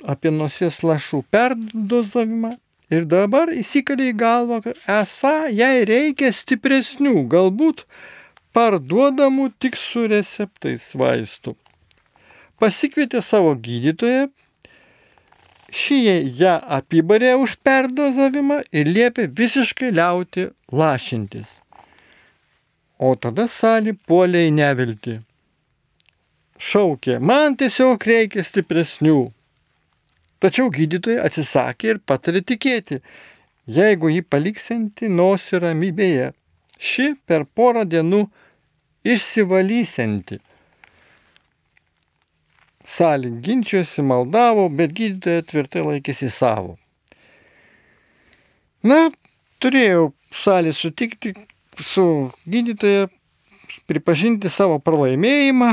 apie 0.06 0.30
nosies 0.34 0.82
lašų 0.86 1.24
perdozavimą 1.34 2.58
Ir 2.92 3.08
dabar 3.08 3.54
įsikalė 3.56 4.10
į 4.12 4.18
galvą, 4.20 4.60
kad 4.66 4.80
esą 5.00 5.36
jai 5.56 5.86
reikia 5.88 6.34
stipresnių, 6.36 7.16
galbūt 7.32 7.86
parduodamų 8.52 9.52
tik 9.64 9.80
su 9.80 10.04
receptais 10.12 10.90
vaistų. 11.00 11.56
Pasikvietė 12.60 13.24
savo 13.26 13.56
gydytoją 13.56 14.28
Šį 15.72 15.98
ją 16.36 16.58
apibarė 16.78 17.32
už 17.40 17.56
perdozavimą 17.64 18.58
ir 18.76 18.90
liepė 18.92 19.30
visiškai 19.40 19.92
liauti 19.96 20.50
lašintis. 20.68 21.54
O 23.00 23.16
tada 23.16 23.46
salį 23.48 23.94
puolė 24.08 24.44
į 24.50 24.56
neviltį. 24.58 25.14
Šaukė, 26.62 27.16
man 27.24 27.56
tiesiog 27.58 28.04
reikia 28.06 28.44
stipresnių. 28.46 29.32
Tačiau 30.42 30.72
gydytojai 30.74 31.22
atsisakė 31.28 31.94
ir 31.94 32.00
patarė 32.10 32.42
tikėti, 32.42 33.00
jeigu 33.70 34.10
jį 34.10 34.24
paliksinti 34.26 35.10
nosį 35.12 35.62
ramybėje, 35.66 36.32
ši 36.82 37.12
per 37.30 37.46
porą 37.46 37.84
dienų 37.86 38.24
išsivalysianti. 39.06 40.40
Salį 42.92 43.30
ginčiuosi, 43.46 44.02
maldavo, 44.04 44.66
bet 44.74 44.96
gydytoja 44.98 45.46
tvirtai 45.48 45.86
laikėsi 45.86 46.32
savo. 46.34 46.76
Na, 48.82 49.12
turėjau 49.62 50.10
salį 50.34 50.74
sutikti 50.74 51.36
su 51.78 52.04
gydytoja 52.50 53.08
pripažinti 53.88 54.50
savo 54.50 54.80
pralaimėjimą 54.82 55.72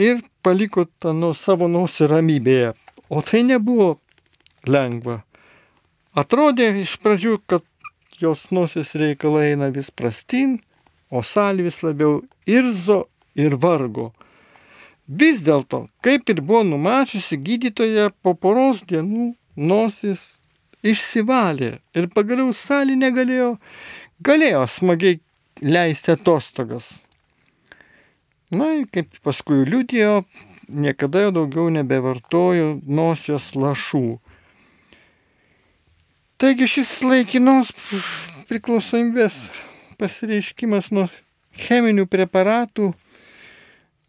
ir 0.00 0.20
paliko 0.44 0.84
tą 1.00 1.16
nuo 1.16 1.32
savo 1.36 1.68
nosį 1.68 2.10
ramybėje. 2.12 2.74
O 3.10 3.20
tai 3.26 3.42
nebuvo 3.42 3.98
lengva. 4.66 5.20
Atrodė 6.14 6.70
iš 6.80 6.96
pradžių, 7.02 7.36
kad 7.50 7.66
jos 8.22 8.48
nosis 8.54 8.94
reikalai 8.98 9.52
eina 9.52 9.70
vis 9.74 9.90
prastin, 9.90 10.58
o 11.10 11.22
salė 11.26 11.66
vis 11.66 11.80
labiau 11.82 12.20
irzo 12.46 13.04
ir 13.34 13.56
vargo. 13.62 14.10
Vis 15.10 15.42
dėlto, 15.42 15.88
kaip 16.06 16.30
ir 16.30 16.42
buvo 16.46 16.62
numačiusi 16.68 17.38
gydytoja, 17.46 18.10
po 18.22 18.36
poros 18.38 18.84
dienų 18.86 19.32
nosis 19.58 20.38
išsivalė 20.86 21.72
ir 21.98 22.06
pagaliau 22.14 22.54
salė 22.56 22.94
negalėjo 22.98 23.56
galėjo 24.24 24.66
smagiai 24.68 25.18
leisti 25.60 26.14
atostogas. 26.14 26.92
Na, 28.50 28.70
kaip 28.92 29.14
paskui 29.24 29.62
liūdėjo, 29.68 30.24
niekada 30.70 31.26
jau 31.26 31.32
daugiau 31.40 31.70
nebevartoju 31.74 32.80
nosios 32.86 33.52
lašų. 33.58 34.20
Taigi 36.40 36.68
šis 36.70 36.94
laikinos 37.04 37.72
priklausomybės 38.48 39.42
pasireiškimas 40.00 40.88
nuo 40.94 41.08
cheminių 41.60 42.06
preparatų 42.10 42.92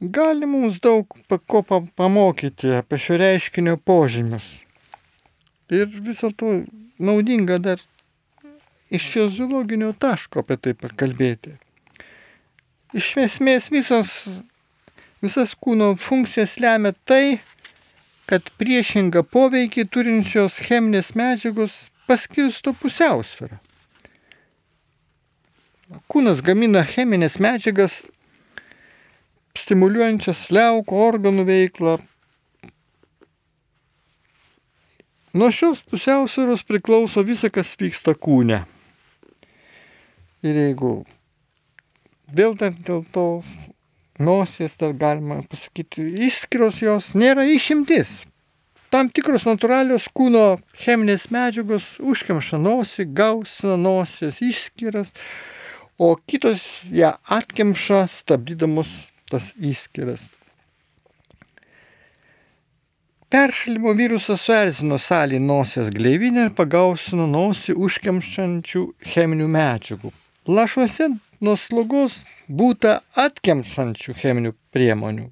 gali 0.01 0.47
mums 0.49 0.79
daug 0.81 1.05
ko 1.27 1.61
pamokyti 1.69 2.71
apie 2.79 2.99
šio 3.01 3.19
reiškinio 3.21 3.77
požymius. 3.77 4.45
Ir 5.71 5.89
vis 5.91 6.23
dėlto 6.23 6.63
naudinga 6.99 7.59
dar 7.59 7.83
iš 8.91 9.07
fiziologinio 9.13 9.93
taško 9.93 10.43
apie 10.43 10.57
tai 10.57 10.73
pakalbėti. 10.75 11.55
Iš 12.97 13.13
esmės 13.23 13.69
visas, 13.71 14.09
visas 15.21 15.53
kūno 15.55 15.93
funkcijas 16.01 16.57
lemia 16.61 16.93
tai, 17.05 17.39
kad 18.29 18.47
priešingą 18.57 19.23
poveikį 19.27 19.85
turinčios 19.91 20.57
cheminės 20.65 21.13
medžiagos 21.19 21.89
paskirsto 22.07 22.73
pusiausvyrą. 22.77 23.59
Kūnas 26.07 26.39
gamina 26.45 26.85
cheminės 26.87 27.35
medžiagas, 27.43 27.97
stimuliuojančias 29.59 30.45
liaukų 30.55 31.01
organų 31.05 31.45
veiklą. 31.49 31.97
Nuo 35.35 35.49
šios 35.55 35.83
pusiausvėros 35.87 36.63
priklauso 36.67 37.23
visa, 37.27 37.51
kas 37.51 37.75
vyksta 37.79 38.15
kūne. 38.15 38.63
Ir 40.41 40.57
jeigu 40.57 40.93
vėl 42.31 42.55
dar 42.57 42.71
dėl 42.87 43.03
to 43.13 43.25
nosies, 44.21 44.77
dar 44.79 44.93
galima 44.97 45.41
pasakyti, 45.49 46.03
išskiros 46.27 46.81
jos 46.83 47.13
nėra 47.17 47.45
išimtis. 47.49 48.21
Tam 48.91 49.07
tikros 49.07 49.45
natūralios 49.47 50.09
kūno 50.11 50.59
cheminės 50.83 51.29
medžiagos 51.31 51.93
užkemša 52.03 52.59
nosį, 52.59 53.07
gausina 53.15 53.77
nosies 53.79 54.41
išskiras, 54.43 55.13
o 55.95 56.13
kitos 56.27 56.65
ją 56.91 57.13
atkemša, 57.31 58.03
stabdydamos 58.11 58.91
tas 59.31 59.53
išskiras. 59.55 60.27
Peršalimo 63.31 63.93
virusas 63.95 64.41
suerzino 64.43 64.97
salį 64.99 65.37
nosies 65.39 65.87
gleivinę 65.95 66.49
ir 66.49 66.55
pagausino 66.57 67.29
nosį 67.31 67.77
užkemšančių 67.79 68.81
cheminių 69.13 69.47
medžiagų. 69.53 70.11
Lašuose 70.51 71.13
nuo 71.41 71.57
slogos 71.57 72.19
būta 72.47 72.99
atkemšančių 73.17 74.15
cheminių 74.17 74.53
priemonių. 74.73 75.29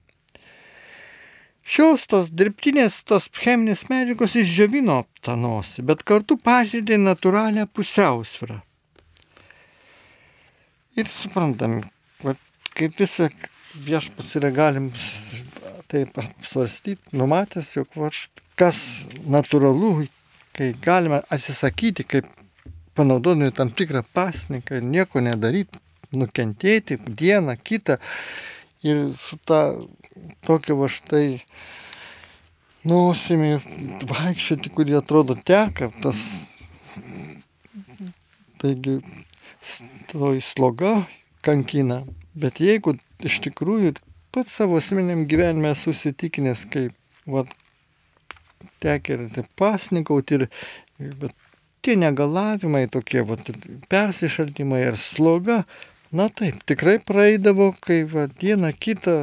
Šios 1.69 2.07
tos 2.09 2.31
dirbtinės, 2.33 3.03
tos 3.05 3.27
cheminės 3.37 3.83
medžiagos 3.91 4.33
išdžiovino 4.41 5.03
tą 5.21 5.35
nosį, 5.37 5.83
bet 5.85 6.01
kartu 6.01 6.39
pažydė 6.41 6.97
natūralią 6.97 7.67
pusiausvyrą. 7.69 8.57
Ir 10.97 11.11
suprantam, 11.13 11.83
kaip 12.73 12.97
visą 12.97 13.29
viešpats 13.85 14.33
yra 14.39 14.49
galim 14.49 14.89
taip 15.89 16.17
apsvarstyti, 16.17 17.13
numatęs, 17.17 17.75
jog 17.77 17.93
va, 18.01 18.09
kas 18.57 18.79
natūralu, 19.29 20.07
kai 20.57 20.71
galime 20.81 21.21
atsisakyti, 21.29 22.05
kaip 22.09 22.33
panaudodami 22.97 23.53
tam 23.55 23.69
tikrą 23.69 24.01
pasniką 24.13 24.81
ir 24.81 24.89
nieko 24.89 25.21
nedaryti, 25.21 25.77
nukentėti 26.15 26.97
dieną, 27.05 27.55
kitą 27.63 27.97
ir 28.83 29.09
su 29.19 29.37
ta 29.45 29.75
tokia 30.47 30.75
va 30.79 30.89
štai 30.91 31.41
nosimi 32.87 33.57
vaikščioti, 34.09 34.71
kurie 34.73 34.97
atrodo 34.99 35.35
teka, 35.35 35.91
tas 36.03 36.21
taigi 38.59 38.99
toji 40.11 40.41
sloga 40.43 40.93
kankina. 41.45 42.03
Bet 42.39 42.61
jeigu 42.63 42.95
iš 43.25 43.39
tikrųjų 43.45 43.95
pats 44.35 44.55
savo 44.55 44.79
asmeniam 44.79 45.25
gyvenime 45.29 45.73
susitikinęs, 45.75 46.65
kaip 46.71 46.95
va, 47.29 47.45
tekia 48.83 49.17
ir 49.17 49.47
pasnikauti, 49.59 50.39
ir, 50.39 50.47
bet 51.19 51.35
tie 51.83 51.95
negalavimai 51.99 52.85
tokie, 52.91 53.23
va, 53.27 53.39
persišaltimai 53.91 54.83
ir 54.87 54.99
sloga, 54.99 55.63
na 56.11 56.29
taip, 56.29 56.63
tikrai 56.65 56.97
praeidavo, 57.05 57.73
kai 57.85 58.03
va, 58.09 58.27
dieną 58.41 58.71
kitą, 58.81 59.17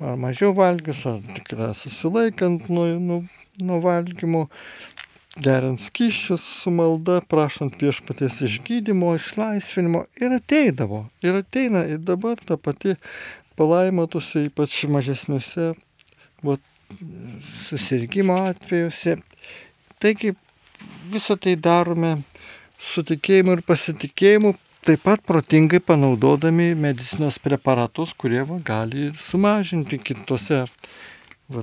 ar 0.00 0.18
mažiau 0.20 0.52
valgius, 0.56 1.04
ar 1.08 1.22
tikrai 1.36 1.72
susilaikant 1.78 2.68
nuo, 2.68 2.86
nuo, 3.00 3.22
nuo 3.60 3.80
valgymo, 3.84 4.44
geriant 5.34 5.80
skyščius 5.82 6.44
su 6.60 6.70
malda, 6.70 7.20
prašant 7.30 7.80
viešpaties 7.82 8.42
išgydymo, 8.48 9.14
išlaisvinimo 9.18 10.04
ir 10.20 10.36
ateidavo. 10.36 11.06
Ir 11.24 11.40
ateina 11.40 11.86
ir 11.90 12.04
dabar 12.04 12.38
ta 12.38 12.56
pati 12.60 12.94
palaimatusi, 13.58 14.46
ypač 14.50 14.84
mažesniuose 14.90 15.72
va, 16.44 16.58
susirgymo 17.64 18.36
atvejuose. 18.50 19.18
Taigi 20.02 20.34
visą 21.10 21.36
tai 21.40 21.56
darome 21.56 22.18
su 22.84 23.02
tikėjimu 23.06 23.56
ir 23.56 23.64
pasitikėjimu, 23.66 24.54
taip 24.84 25.00
pat 25.00 25.22
protingai 25.24 25.80
panaudodami 25.80 26.74
medicinos 26.76 27.38
preparatus, 27.40 28.12
kurie 28.12 28.42
va, 28.44 28.58
gali 28.60 29.06
sumažinti 29.16 29.96
kitose, 29.96 30.64
va, 31.48 31.62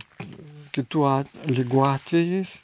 kitų 0.73 1.03
at, 1.05 1.29
lygų 1.45 1.83
atvejais 1.85 2.55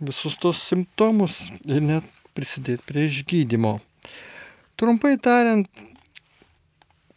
visus 0.00 0.38
tos 0.40 0.62
simptomus 0.64 1.42
ir 1.68 1.84
net 1.84 2.08
prisidėti 2.32 2.86
prie 2.88 3.04
išgydymo. 3.10 3.74
Trumpai 4.80 5.18
tariant, 5.20 5.68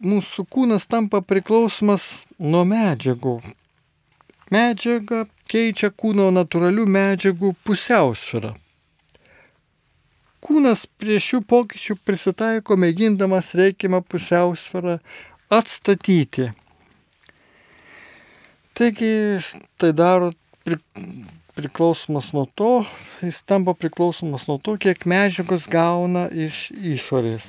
mūsų 0.04 0.44
kūnas 0.52 0.84
tampa 0.92 1.24
priklausomas 1.24 2.10
nuo 2.38 2.66
medžiagų. 2.68 3.40
Medžiaga 4.52 5.24
keičia 5.50 5.94
kūno 5.96 6.28
natūralių 6.36 6.86
medžiagų 7.00 7.56
pusiausvyrą. 7.64 8.54
Kūnas 10.46 10.84
prie 11.02 11.18
šių 11.22 11.42
pokyčių 11.50 11.98
prisitaiko 12.06 12.78
mėgindamas 12.78 13.54
reikiamą 13.58 14.04
pusiausvyrą 14.06 15.00
atstatyti. 15.50 16.52
Taigi 18.78 19.12
tai 19.82 19.90
daro 19.96 20.30
pri, 20.62 20.78
priklausomas 21.58 22.30
nuo 22.36 22.46
to, 22.54 22.72
jis 23.26 23.42
tampa 23.48 23.74
priklausomas 23.74 24.46
nuo 24.50 24.60
to, 24.62 24.76
kiek 24.78 25.08
medžiagos 25.10 25.70
gauna 25.72 26.28
iš 26.30 26.68
išorės. 26.76 27.46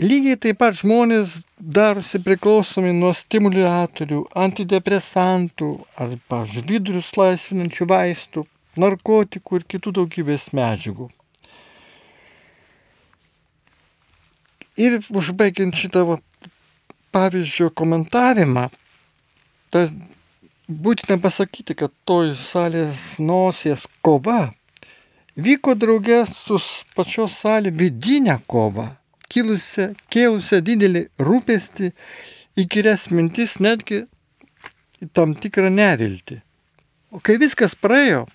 lygiai 0.00 0.38
taip 0.40 0.58
pat 0.60 0.78
žmonės 0.78 1.40
darosi 1.60 2.20
priklausomi 2.24 2.92
nuo 2.96 3.12
stimuliatorių, 3.16 4.22
antidepresantų 4.44 5.68
ar, 6.00 6.14
pavyzdžiui, 6.30 6.64
vidurius 6.70 7.10
laisvinančių 7.20 7.88
vaistų, 7.90 8.46
narkotikų 8.78 9.60
ir 9.60 9.66
kitų 9.74 9.94
daugybės 10.00 10.50
medžiagų. 10.56 11.08
Ir 14.80 15.00
užbaigiant 15.10 15.76
šitą 15.76 16.04
pavyzdžio 17.12 17.68
komentavimą, 17.76 18.68
ta, 19.74 19.88
būtina 20.70 21.18
pasakyti, 21.20 21.74
kad 21.74 21.92
toj 22.08 22.32
salės 22.38 23.18
nosies 23.18 23.82
kova 24.06 24.52
vyko 25.36 25.74
draugė 25.74 26.22
su 26.30 26.58
pačios 26.96 27.38
salė 27.42 27.72
vidinė 27.74 28.38
kova, 28.50 28.96
kilusią, 29.30 29.90
kėlusią 30.10 30.60
didelį 30.66 31.06
rūpestį, 31.18 31.92
įkyres 32.60 33.08
mintis, 33.10 33.58
netgi 33.60 34.04
tam 35.16 35.34
tikrą 35.34 35.70
neviltį. 35.72 36.40
O 37.10 37.20
kai 37.24 37.38
viskas 37.42 37.74
praėjo, 37.74 38.26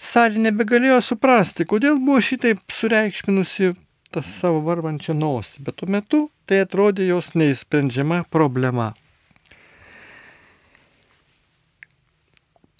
salė 0.00 0.40
nebegalėjo 0.48 1.00
suprasti, 1.04 1.66
kodėl 1.68 2.00
buvo 2.00 2.22
šitaip 2.24 2.62
sureikšminusi 2.72 3.74
tas 4.10 4.26
savo 4.40 4.62
varvančią 4.66 5.14
nosį, 5.14 5.62
bet 5.66 5.78
tuo 5.78 5.88
metu 5.92 6.24
tai 6.48 6.64
atrodė 6.64 7.06
jos 7.06 7.30
neįsprendžiama 7.38 8.24
problema. 8.32 8.90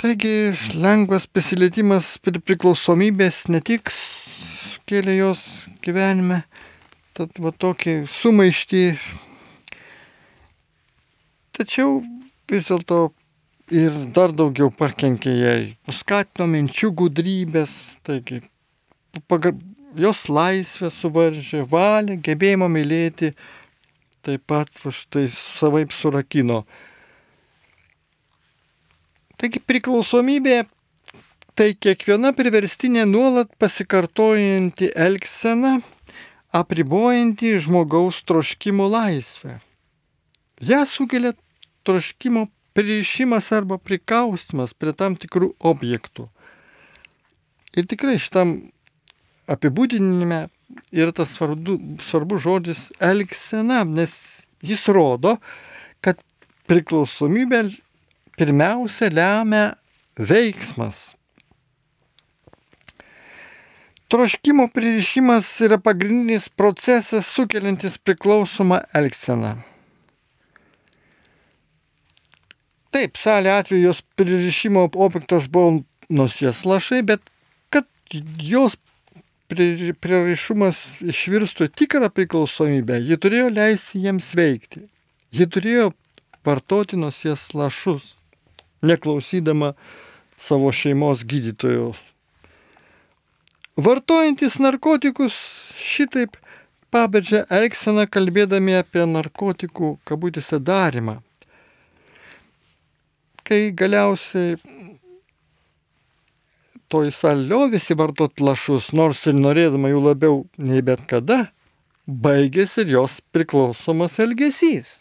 Taigi 0.01 0.57
lengvas 0.81 1.27
prisilietimas 1.29 2.15
prie 2.25 2.41
priklausomybės 2.41 3.45
ne 3.53 3.61
tik 3.61 3.93
sukėlė 3.93 5.19
jos 5.19 5.45
gyvenime, 5.85 6.41
tad 7.13 7.37
va 7.37 7.53
tokį 7.53 7.99
sumaištį, 8.09 8.85
tačiau 11.53 12.01
vis 12.51 12.71
dėlto 12.73 13.11
ir 13.71 13.95
dar 14.15 14.35
daugiau 14.35 14.71
pakenkė 14.75 15.33
jai, 15.35 15.61
paskatino 15.87 16.47
minčių 16.51 16.91
gudrybės, 16.99 17.95
taigi 18.07 18.43
jos 19.99 20.27
laisvę 20.31 20.91
suvaržė, 20.95 21.65
valią, 21.71 22.19
gebėjimą 22.23 22.69
mylėti, 22.71 23.33
taip 24.27 24.45
pat 24.51 24.71
štai 24.75 25.29
savaip 25.33 25.95
surakino. 25.95 26.65
Taigi 29.41 29.63
priklausomybė 29.65 30.67
tai 31.57 31.73
kiekviena 31.73 32.35
priverstinė 32.37 33.07
nuolat 33.09 33.51
pasikartojanti 33.61 34.91
elgsena, 34.93 35.79
apribojanti 36.53 37.55
žmogaus 37.65 38.21
troškimo 38.27 38.89
laisvę. 38.91 39.61
Ja 40.61 40.85
sukelia 40.85 41.33
troškimo 41.89 42.49
pririšimas 42.77 43.51
arba 43.53 43.79
prikaustimas 43.79 44.75
prie 44.75 44.95
tam 44.97 45.17
tikrų 45.19 45.53
objektų. 45.73 46.29
Ir 47.77 47.87
tikrai 47.91 48.17
šitam 48.19 48.57
apibūdinime 49.51 50.47
yra 50.95 51.13
tas 51.15 51.35
svarbu, 51.35 51.79
svarbus 52.03 52.43
žodis 52.45 52.89
elgsena, 53.03 53.83
nes 53.85 54.17
jis 54.63 54.83
rodo, 54.93 55.37
kad 56.03 56.21
priklausomybė 56.71 57.65
pirmiausia 58.39 59.11
lemia 59.13 59.65
veiksmas. 60.19 61.11
Troškimo 64.11 64.67
pririšimas 64.75 65.47
yra 65.63 65.79
pagrindinis 65.79 66.49
procesas 66.49 67.29
sukeliantis 67.31 67.99
priklausomą 68.03 68.81
elgseną. 68.99 69.61
Taip, 72.91 73.19
salė 73.23 73.53
atveju 73.55 73.85
jos 73.85 74.01
pririšimo 74.19 74.89
objektas 74.99 75.47
buvo 75.47 75.83
nosies 76.11 76.65
lašai, 76.67 77.03
bet 77.07 77.23
kad 77.71 77.87
jos 78.43 78.75
prieraišumas 79.51 80.81
išvirstų 81.13 81.71
tikrą 81.79 82.11
priklausomybę, 82.15 82.99
ji 83.03 83.19
turėjo 83.23 83.51
leisti 83.55 84.03
jiems 84.05 84.33
veikti. 84.39 84.87
Ji 85.31 85.47
turėjo 85.47 85.91
vartoti 86.47 86.99
nosies 86.99 87.47
lašus, 87.55 88.17
neklausydama 88.83 89.75
savo 90.41 90.73
šeimos 90.75 91.23
gydytojos. 91.23 92.01
Vartojantis 93.79 94.59
narkotikus 94.59 95.37
šitaip 95.79 96.37
paberžia 96.91 97.45
elgseną 97.55 98.09
kalbėdami 98.11 98.75
apie 98.81 99.07
narkotikų 99.07 99.95
kabutėse 100.05 100.59
darimą. 100.59 101.21
Kai 103.51 103.73
galiausiai 103.75 104.55
toji 106.91 107.11
salė 107.15 107.49
liovėsi 107.51 107.97
vartot 107.99 108.43
lašus, 108.43 108.93
nors 108.95 109.25
ir 109.27 109.35
norėdama 109.35 109.91
jų 109.91 110.03
labiau 110.05 110.37
nei 110.59 110.83
bet 110.87 111.03
kada, 111.11 111.49
baigėsi 112.07 112.85
ir 112.85 112.93
jos 112.97 113.17
priklausomas 113.35 114.19
elgesys. 114.23 115.01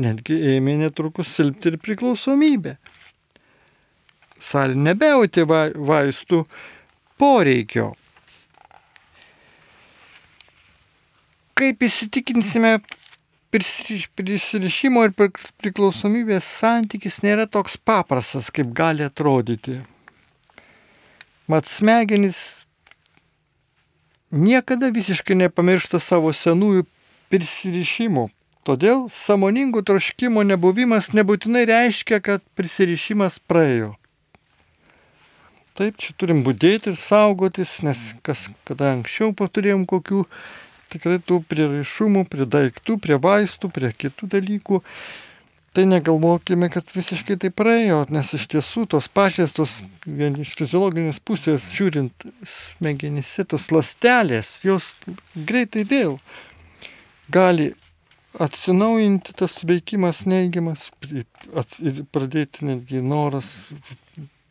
Netgi 0.00 0.38
ėmė 0.54 0.78
netrukus 0.80 1.32
silpti 1.36 1.74
ir 1.74 1.76
priklausomybė. 1.84 2.78
Salė 4.40 4.78
nebejauti 4.80 5.44
va, 5.44 5.66
vaistų 5.76 6.46
poreikio. 7.20 7.90
Kaip 11.60 11.84
įsitikinsime, 11.84 12.78
prisirišimo 13.50 15.04
ir 15.08 15.14
priklausomybės 15.60 16.46
santykis 16.60 17.20
nėra 17.24 17.48
toks 17.50 17.76
paprastas, 17.76 18.50
kaip 18.54 18.70
gali 18.76 19.04
atrodyti. 19.06 19.80
Mat 21.50 21.66
smegenys 21.66 22.60
niekada 24.30 24.92
visiškai 24.94 25.34
nepamiršta 25.34 25.98
savo 25.98 26.30
senųjų 26.30 26.86
prisirišimų. 27.30 28.28
Todėl 28.66 29.06
samoningų 29.10 29.82
troškimo 29.88 30.44
nebuvimas 30.46 31.10
nebūtinai 31.16 31.64
reiškia, 31.66 32.20
kad 32.22 32.44
prisirišimas 32.54 33.40
praėjo. 33.50 33.94
Taip, 35.80 35.96
čia 35.96 36.12
turim 36.20 36.42
būdėti 36.44 36.92
ir 36.92 36.98
saugotis, 37.00 37.78
nes 37.86 37.98
kas, 38.26 38.42
kada 38.68 38.90
anksčiau 38.92 39.32
paturėjom 39.32 39.86
kokių 39.88 40.26
tikrai 40.92 41.18
tų 41.22 41.40
prieraišumų, 41.50 42.26
prie 42.30 42.46
daiktų, 42.50 42.98
prie 43.02 43.18
vaistų, 43.22 43.70
prie 43.74 43.90
kitų 43.96 44.30
dalykų, 44.34 44.80
tai 45.76 45.84
negalvokime, 45.86 46.70
kad 46.74 46.90
visiškai 46.90 47.36
tai 47.44 47.52
praėjo, 47.54 48.02
nes 48.10 48.32
iš 48.34 48.48
tiesų 48.50 48.88
tos 48.90 49.06
pačios, 49.06 49.54
tos 49.54 49.78
vien 50.04 50.38
iš 50.42 50.56
fiziologinės 50.58 51.22
pusės 51.22 51.68
žiūrint 51.76 52.26
smegenyse, 52.42 53.46
tos 53.46 53.70
lastelės, 53.70 54.56
jos 54.66 54.96
greitai 55.34 55.86
vėl 55.86 56.18
gali 57.30 57.70
atsinaujinti 58.38 59.34
tas 59.38 59.58
veikimas 59.66 60.24
neigiamas 60.26 60.88
ir 61.10 62.02
pradėti 62.14 62.66
netgi 62.66 63.02
noras 63.02 63.50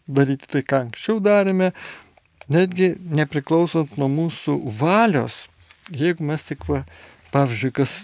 daryti 0.08 0.50
tai, 0.50 0.64
ką 0.64 0.86
anksčiau 0.88 1.20
darėme, 1.24 1.72
netgi 2.52 2.94
nepriklausant 2.98 3.96
nuo 4.00 4.10
mūsų 4.12 4.58
valios, 4.80 5.46
jeigu 5.92 6.26
mes 6.26 6.44
tik, 6.48 6.66
va, 6.70 6.84
pavyzdžiui, 7.34 7.74
kas 7.76 7.96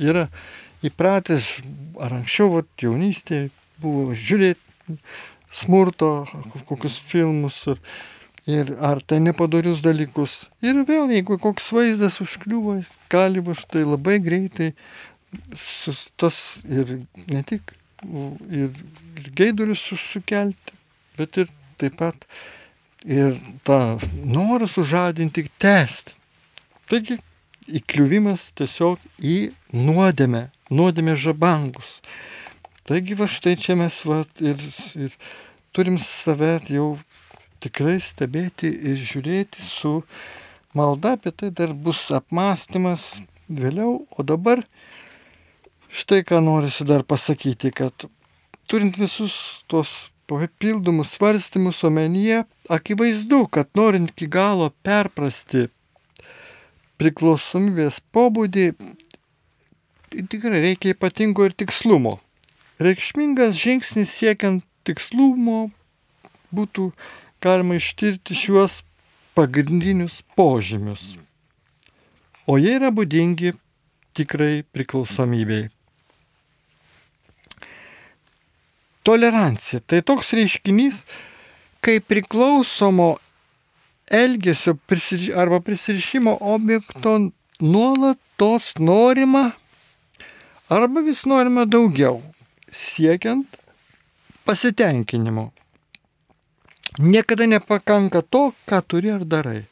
yra 0.00 0.28
įpratęs, 0.86 1.50
ar 2.00 2.20
anksčiau, 2.20 2.50
vat, 2.56 2.70
jaunystėje 2.80 3.50
buvo 3.80 4.14
žiūrėti 4.16 4.98
smurto, 5.52 6.10
kokius 6.68 6.98
filmus 7.10 7.58
ir, 7.70 7.80
ir 8.50 8.72
ar 8.78 9.02
tai 9.02 9.20
nepadarius 9.22 9.82
dalykus. 9.84 10.44
Ir 10.64 10.82
vėl, 10.88 11.10
jeigu 11.12 11.38
koks 11.42 11.72
vaizdas 11.74 12.20
užkliūva, 12.22 12.80
gali 13.12 13.42
va 13.44 13.56
štai 13.58 13.84
labai 13.86 14.20
greitai 14.22 14.72
tas 16.18 16.36
ir 16.66 17.00
ne 17.30 17.42
tik 17.46 17.74
ir, 18.50 18.70
ir 19.20 19.30
geidulius 19.36 19.82
sukelti, 20.00 20.74
bet 21.18 21.38
ir 21.38 21.50
taip 21.80 21.98
pat 22.00 22.26
ir 23.06 23.38
tą 23.64 23.98
norą 24.26 24.68
sužadinti, 24.68 25.46
tęsti. 25.58 26.19
Taigi 26.90 27.20
įkliuvimas 27.70 28.48
tiesiog 28.58 28.98
į 29.22 29.52
nuodėmę, 29.70 30.48
nuodėmė 30.74 31.14
žabangus. 31.14 32.00
Taigi 32.88 33.14
va 33.14 33.28
štai 33.30 33.54
čia 33.62 33.76
mes 33.78 34.00
va 34.02 34.24
ir, 34.42 34.58
ir 34.98 35.14
turim 35.70 36.00
save 36.02 36.56
jau 36.66 36.88
tikrai 37.62 38.00
stebėti 38.02 38.72
ir 38.90 38.98
žiūrėti 38.98 39.62
su 39.62 40.00
malda, 40.74 41.14
apie 41.14 41.30
tai 41.30 41.52
dar 41.54 41.76
bus 41.86 42.08
apmąstymas 42.10 43.20
vėliau, 43.46 44.00
o 44.10 44.26
dabar 44.26 44.64
štai 45.94 46.24
ką 46.26 46.42
norisi 46.42 46.86
dar 46.90 47.06
pasakyti, 47.06 47.70
kad 47.70 48.10
turint 48.66 48.98
visus 48.98 49.62
tos 49.70 50.10
papildomus 50.30 51.14
svarstymus 51.14 51.84
omenyje, 51.86 52.44
akivaizdu, 52.70 53.44
kad 53.46 53.70
norint 53.78 54.10
iki 54.10 54.26
galo 54.30 54.72
perprasti 54.82 55.68
priklausomybės 57.00 58.00
pobūdį, 58.12 58.66
tai 60.10 60.24
tikrai 60.32 60.60
reikia 60.66 60.92
ypatingo 60.92 61.46
ir 61.48 61.56
tikslumo. 61.56 62.18
Reikšmingas 62.80 63.56
žingsnis 63.60 64.12
siekiant 64.12 64.64
tikslumo 64.84 65.70
būtų 66.52 66.90
galima 67.40 67.78
ištirti 67.80 68.36
šiuos 68.36 68.80
pagrindinius 69.36 70.20
požymius. 70.36 71.16
O 72.44 72.58
jie 72.60 72.76
yra 72.76 72.90
būdingi 72.92 73.54
tikrai 74.16 74.64
priklausomybei. 74.74 75.68
Tolerancija 79.06 79.80
tai 79.80 80.02
toks 80.04 80.34
reiškinys, 80.36 81.00
kai 81.80 82.00
priklausomo 82.04 83.14
elgesio 84.10 84.74
prisiri, 84.74 85.32
arba 85.34 85.60
prisirišimo 85.60 86.38
objekto 86.40 87.30
nuolatos 87.60 88.72
norima 88.78 89.50
arba 90.68 91.00
vis 91.00 91.24
norima 91.24 91.64
daugiau, 91.64 92.22
siekiant 92.72 93.56
pasitenkinimo. 94.44 95.50
Niekada 96.98 97.46
nepakanka 97.46 98.22
to, 98.22 98.52
ką 98.66 98.82
turi 98.82 99.10
ar 99.14 99.24
darai. 99.24 99.66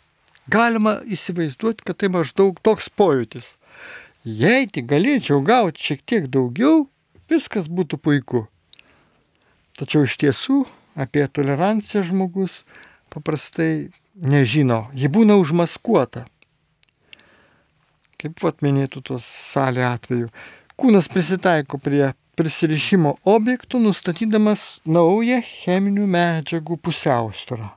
Galima 0.48 1.01
įsivaizduoti, 1.05 1.85
kad 1.85 1.98
tai 1.98 2.11
maždaug 2.14 2.61
toks 2.62 2.88
pojūtis. 2.94 3.57
Jei 4.24 4.68
tik 4.70 4.87
galėčiau 4.90 5.42
gauti 5.44 5.83
šiek 5.83 6.05
tiek 6.07 6.29
daugiau, 6.31 6.87
viskas 7.31 7.68
būtų 7.68 7.98
puiku. 7.98 8.46
Tačiau 9.79 10.07
iš 10.07 10.16
tiesų 10.22 10.62
apie 10.98 11.27
toleranciją 11.31 12.03
žmogus 12.09 12.62
paprastai 13.12 13.90
nežino, 14.18 14.87
ji 14.94 15.11
būna 15.12 15.38
užmaskuota. 15.40 16.26
Kaip 18.18 18.42
vat 18.42 18.64
minėtų 18.66 19.02
tos 19.12 19.26
salė 19.52 19.85
atveju. 19.87 20.31
Kūnas 20.78 21.07
prisitaiko 21.11 21.78
prie 21.83 22.12
prisirišimo 22.38 23.16
objektų, 23.26 23.81
nustatydamas 23.83 24.81
naują 24.87 25.40
cheminių 25.42 26.07
medžiagų 26.11 26.78
pusiausvyrą. 26.83 27.72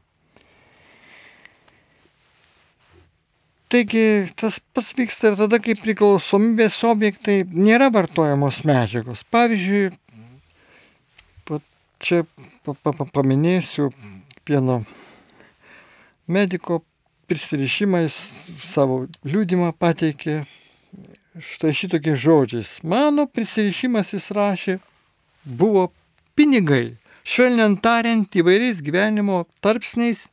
Taigi 3.72 4.04
tas 4.36 4.58
pats 4.76 4.92
vyksta 4.98 5.32
ir 5.32 5.38
tada, 5.40 5.58
kai 5.64 5.78
priklausomybės 5.80 6.76
objektai 6.84 7.38
nėra 7.48 7.88
vartojamos 7.94 8.66
medžiagos. 8.68 9.22
Pavyzdžiui, 9.32 9.94
čia 12.02 12.26
paminėsiu 13.14 13.92
pieno 14.48 14.82
mediko 16.32 16.82
prisirišimais 17.32 18.16
savo 18.72 19.06
liūdimą 19.28 19.72
pateikė 19.80 20.42
štai 21.40 21.74
šitokiais 21.76 22.20
žodžiais. 22.20 22.72
Mano 22.84 23.28
prisirišimas 23.28 24.14
jis 24.16 24.32
rašė 24.36 24.80
buvo 25.46 25.90
pinigai. 26.36 26.98
Švelniant 27.24 27.78
tariant, 27.84 28.26
įvairiais 28.34 28.82
gyvenimo 28.82 29.44
tarpsniais 29.62 30.26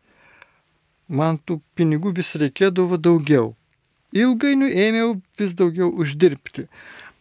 man 1.09 1.39
tų 1.39 1.61
pinigų 1.77 2.15
vis 2.17 2.33
reikėdavo 2.41 2.99
daugiau. 3.01 3.53
Ilgainiui 4.17 4.73
ėmiau 4.89 5.19
vis 5.39 5.53
daugiau 5.57 5.91
uždirbti. 5.93 6.67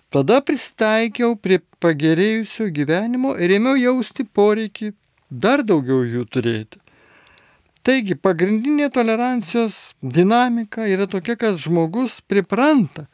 Tada 0.10 0.40
pristaikiau 0.40 1.36
prie 1.36 1.60
pagerėjusio 1.84 2.70
gyvenimo 2.72 3.36
ir 3.36 3.58
ėmiau 3.58 3.76
jausti 3.76 4.24
poreikį 4.24 4.94
dar 5.30 5.64
daugiau 5.68 6.06
jų 6.08 6.24
turėti. 6.32 6.80
Taigi 7.88 8.18
pagrindinė 8.20 8.90
tolerancijos 8.92 9.76
dinamika 10.04 10.84
yra 10.92 11.06
tokia, 11.08 11.38
kad 11.40 11.56
žmogus 11.56 12.18
pripranta 12.28 13.06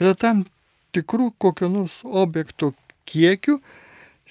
prie 0.00 0.14
tam 0.16 0.46
tikrų 0.96 1.26
kokio 1.36 1.68
nors 1.68 1.98
objektų 2.08 2.70
kiekių, 3.04 3.58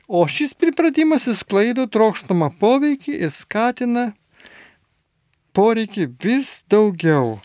o 0.09 0.23
šis 0.25 0.55
pripratimas 0.57 1.29
įsklaido 1.29 1.85
trokštamą 1.93 2.49
poveikį 2.57 3.19
ir 3.19 3.29
skatina 3.35 4.07
poreikį 5.53 6.09
vis 6.25 6.51
daugiau. 6.73 7.37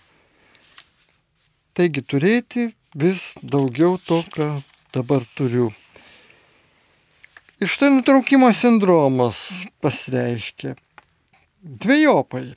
Taigi 1.76 2.00
turėti 2.00 2.70
vis 2.96 3.34
daugiau 3.44 4.00
to, 4.08 4.22
ką 4.32 4.50
dabar 4.96 5.28
turiu. 5.36 5.68
Iš 7.60 7.76
tai 7.76 7.92
nutraukimo 7.92 8.48
sindromas 8.56 9.50
pasireiškia 9.84 10.78
dviejopai. 11.62 12.52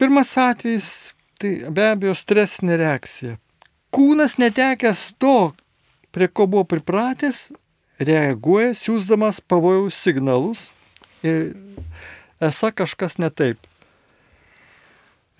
Pirmas 0.00 0.32
atvejis 0.38 0.90
tai 1.40 1.54
be 1.70 1.90
abejo 1.92 2.16
stresinė 2.16 2.80
reakcija 2.80 3.36
kūnas 3.94 4.38
netekęs 4.40 5.10
to, 5.18 5.52
prie 6.14 6.28
ko 6.28 6.46
buvo 6.50 6.64
pripratęs, 6.70 7.48
reaguoja, 8.00 8.72
siūsdamas 8.78 9.42
pavojaus 9.50 9.98
signalus 9.98 10.70
ir 11.26 11.52
esą 12.42 12.72
kažkas 12.74 13.18
ne 13.20 13.30
taip. 13.30 13.58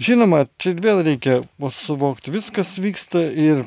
Žinoma, 0.01 0.46
čia 0.61 0.75
vėl 0.77 1.03
reikia 1.05 1.40
suvokti, 1.77 2.33
viskas 2.33 2.73
vyksta 2.81 3.23
ir 3.37 3.66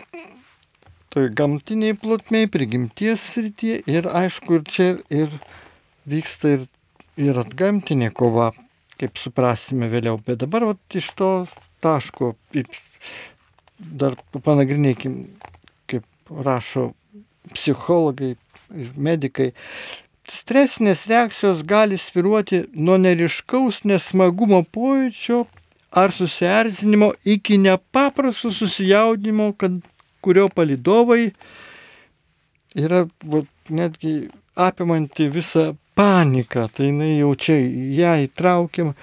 toj 1.14 1.30
gamtiniai 1.38 1.94
plotmiai, 1.98 2.50
prigimties 2.50 3.22
srityje 3.36 3.84
ir 3.90 4.10
aišku, 4.10 4.58
ir 4.58 4.64
čia 4.66 4.88
ir 5.14 5.36
vyksta 6.10 6.56
ir, 6.58 6.64
ir 7.22 7.38
atgamtinė 7.38 8.10
kova, 8.18 8.50
kaip 9.00 9.20
suprasime 9.22 9.90
vėliau. 9.92 10.20
Bet 10.26 10.42
dabar 10.44 10.68
vat, 10.72 10.82
iš 10.94 11.10
to 11.18 11.32
taško 11.84 12.34
dar 13.80 14.16
panagrinėkim, 14.34 15.18
kaip 15.90 16.06
rašo 16.46 16.92
psichologai 17.54 18.36
medikai. 18.96 19.52
Stresinės 20.32 21.04
reakcijos 21.10 21.66
gali 21.68 21.98
sviruoti 22.00 22.64
nuo 22.80 22.96
neriškaus 23.02 23.82
nesmagumo 23.84 24.62
pojūčio 24.72 25.44
ar 25.94 26.14
susierzinimo 26.16 27.12
iki 27.28 27.58
nepaprasto 27.58 28.52
susijaudinimo, 28.52 29.52
kad, 29.60 29.76
kurio 30.24 30.48
palidovai 30.50 31.34
yra 32.80 33.04
va, 33.30 33.44
netgi 33.70 34.30
apimanti 34.56 35.28
visą 35.30 35.74
paniką. 35.98 36.68
Tai 36.74 36.90
jinai 36.90 37.18
jau 37.20 37.34
čia 37.36 37.58
ją 38.00 38.16
įtraukiam, 38.28 38.94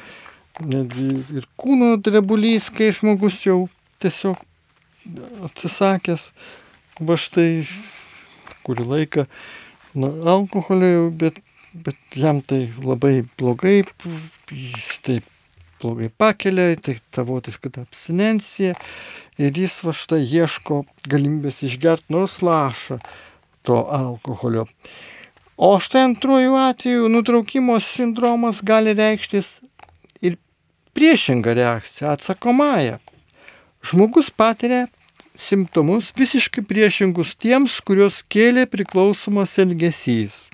netgi 0.61 1.09
ir 1.39 1.49
kūno 1.61 1.95
drebulys, 2.03 2.71
kai 2.75 2.91
žmogus 2.97 3.41
jau 3.47 3.65
tiesiog 4.03 4.41
atsisakęs 5.49 6.31
va 7.01 7.17
štai 7.17 7.65
kurį 8.67 8.87
laiką 8.91 9.27
nuo 10.01 10.11
alkoholio, 10.35 11.09
bet, 11.11 11.41
bet 11.73 11.97
jam 12.15 12.43
tai 12.45 12.67
labai 12.85 13.23
blogai, 13.41 13.81
jis 14.53 14.91
taip 15.07 15.29
blogai 15.81 16.11
pakelia, 16.13 16.77
tai 16.77 16.99
tavotiška 17.15 17.73
ta 17.73 17.87
abstinencija 17.87 18.77
ir 19.41 19.63
jis 19.63 19.79
va 19.87 19.95
štai 19.97 20.21
ieško 20.27 20.83
galimybės 21.09 21.63
išgerti 21.67 22.13
nors 22.13 22.41
lašą 22.45 23.01
to 23.65 23.81
alkoholio. 23.97 24.67
O 25.61 25.75
štai 25.77 26.07
antrojų 26.09 26.55
atveju 26.57 27.09
nutraukimo 27.13 27.75
sindromas 27.85 28.63
gali 28.65 28.95
reikštis 28.97 29.49
ir 30.25 30.39
priešingą 30.97 31.53
reakciją, 31.59 32.15
atsakomąją. 32.15 32.97
Žmogus 33.85 34.31
patiria 34.33 34.87
simptomus 35.37 36.15
visiškai 36.17 36.65
priešingus 36.65 37.35
tiems, 37.37 37.77
kuriuos 37.85 38.23
kėlė 38.33 38.65
priklausomas 38.73 39.59
elgesys. 39.61 40.47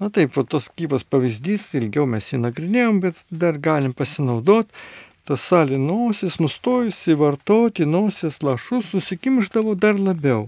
Na 0.00 0.08
taip, 0.08 0.32
va 0.32 0.46
tos 0.48 0.70
gyvas 0.80 1.04
pavyzdys, 1.04 1.68
ilgiau 1.76 2.08
mes 2.08 2.32
jį 2.32 2.40
nagrinėjom, 2.46 3.02
bet 3.04 3.20
dar 3.28 3.60
galim 3.60 3.92
pasinaudoti. 3.96 4.72
Tas 5.28 5.44
salė 5.44 5.76
nosis, 5.82 6.38
nustojusi 6.40 7.16
vartoti 7.20 7.84
nosies 7.84 8.40
lašus, 8.46 8.88
susikimždavo 8.94 9.76
dar 9.84 10.00
labiau. 10.00 10.46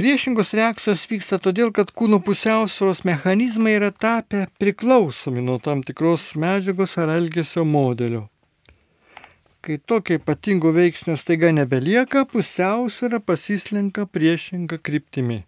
Priešingos 0.00 0.54
reakcijos 0.56 1.02
vyksta 1.10 1.36
todėl, 1.44 1.68
kad 1.76 1.90
kūno 1.92 2.22
pusiausvėros 2.24 3.02
mechanizmai 3.04 3.74
yra 3.76 3.90
tapę 3.92 4.46
priklausomi 4.62 5.42
nuo 5.44 5.58
tam 5.60 5.82
tikros 5.84 6.30
medžiagos 6.40 6.94
ar 7.02 7.12
elgesio 7.18 7.66
modelio. 7.68 8.22
Kai 9.60 9.76
tokio 9.92 10.16
ypatingo 10.16 10.72
veiksnio 10.72 11.18
staiga 11.20 11.50
nebelieka, 11.52 12.24
pusiausvėra 12.32 13.20
pasislenka 13.20 14.06
priešinga 14.08 14.80
kryptimi. 14.80 15.42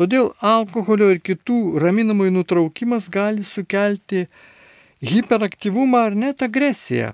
Todėl 0.00 0.32
alkoholio 0.54 1.12
ir 1.12 1.20
kitų 1.20 1.60
raminamųjų 1.84 2.36
nutraukimas 2.38 3.12
gali 3.12 3.44
sukelti 3.44 4.30
hiperaktyvumą 5.04 6.06
ar 6.08 6.20
net 6.24 6.40
agresiją, 6.48 7.12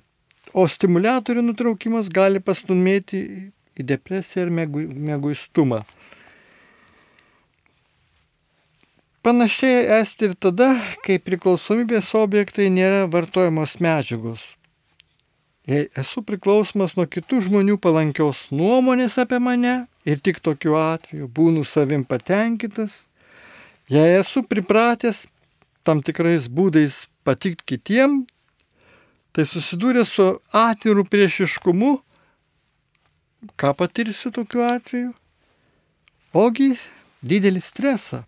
o 0.55 0.71
stimulatorių 0.71 1.49
nutraukimas 1.51 2.15
gali 2.15 2.39
pastumėti 2.39 3.27
į 3.75 3.91
depresiją 3.91 4.47
ir 4.47 4.55
mėguistumą. 4.55 5.83
Panašiai 9.29 10.01
esti 10.01 10.25
ir 10.25 10.35
tada, 10.41 10.71
kai 11.05 11.19
priklausomybės 11.21 12.15
objektai 12.17 12.71
nėra 12.73 13.03
vartojamos 13.13 13.75
medžiagos. 13.85 14.45
Jei 15.69 15.91
esu 16.01 16.23
priklausomas 16.25 16.95
nuo 16.97 17.05
kitų 17.05 17.43
žmonių 17.45 17.75
palankios 17.85 18.47
nuomonės 18.49 19.19
apie 19.21 19.37
mane 19.37 19.75
ir 20.09 20.23
tik 20.25 20.41
tokiu 20.41 20.79
atveju 20.81 21.29
būnu 21.29 21.67
savim 21.69 22.07
patenkintas, 22.09 22.95
jei 23.93 24.15
esu 24.23 24.41
pripratęs 24.49 25.27
tam 25.85 26.01
tikrais 26.01 26.49
būdais 26.49 27.03
patikti 27.21 27.75
kitiem, 27.75 28.23
tai 29.37 29.45
susidūrė 29.45 30.07
su 30.09 30.31
atviru 30.57 31.05
priešiškumu, 31.05 31.93
ką 33.61 33.77
patirsiu 33.77 34.33
tokiu 34.41 34.65
atveju? 34.71 35.13
Ogi 36.33 36.73
didelį 37.21 37.61
stresą, 37.69 38.25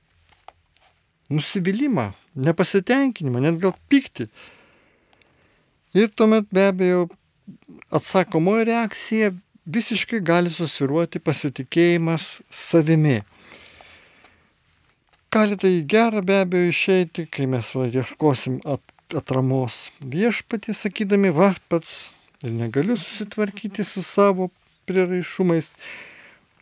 nusivylimą, 1.30 2.10
nepasitenkinimą, 2.34 3.42
net 3.44 3.60
gal 3.62 3.74
pykti. 3.88 4.28
Ir 5.94 6.10
tuomet 6.14 6.46
be 6.54 6.68
abejo 6.70 7.08
atsakomoji 7.90 8.68
reakcija 8.68 9.32
visiškai 9.70 10.20
gali 10.24 10.50
susviruoti 10.50 11.22
pasitikėjimas 11.22 12.26
savimi. 12.50 13.20
Gali 15.30 15.58
tai 15.58 15.72
gerą 15.86 16.22
be 16.26 16.40
abejo 16.42 16.70
išeiti, 16.70 17.26
kai 17.30 17.46
mes 17.50 17.68
va, 17.74 17.86
ieškosim 17.86 18.60
at, 18.66 18.82
atramos 19.14 19.88
viešpatį, 20.02 20.74
sakydami, 20.74 21.30
va, 21.34 21.52
pats 21.70 22.10
ir 22.42 22.54
negaliu 22.54 22.96
susitvarkyti 22.98 23.86
su 23.86 24.02
savo 24.06 24.50
priraišumais. 24.90 25.74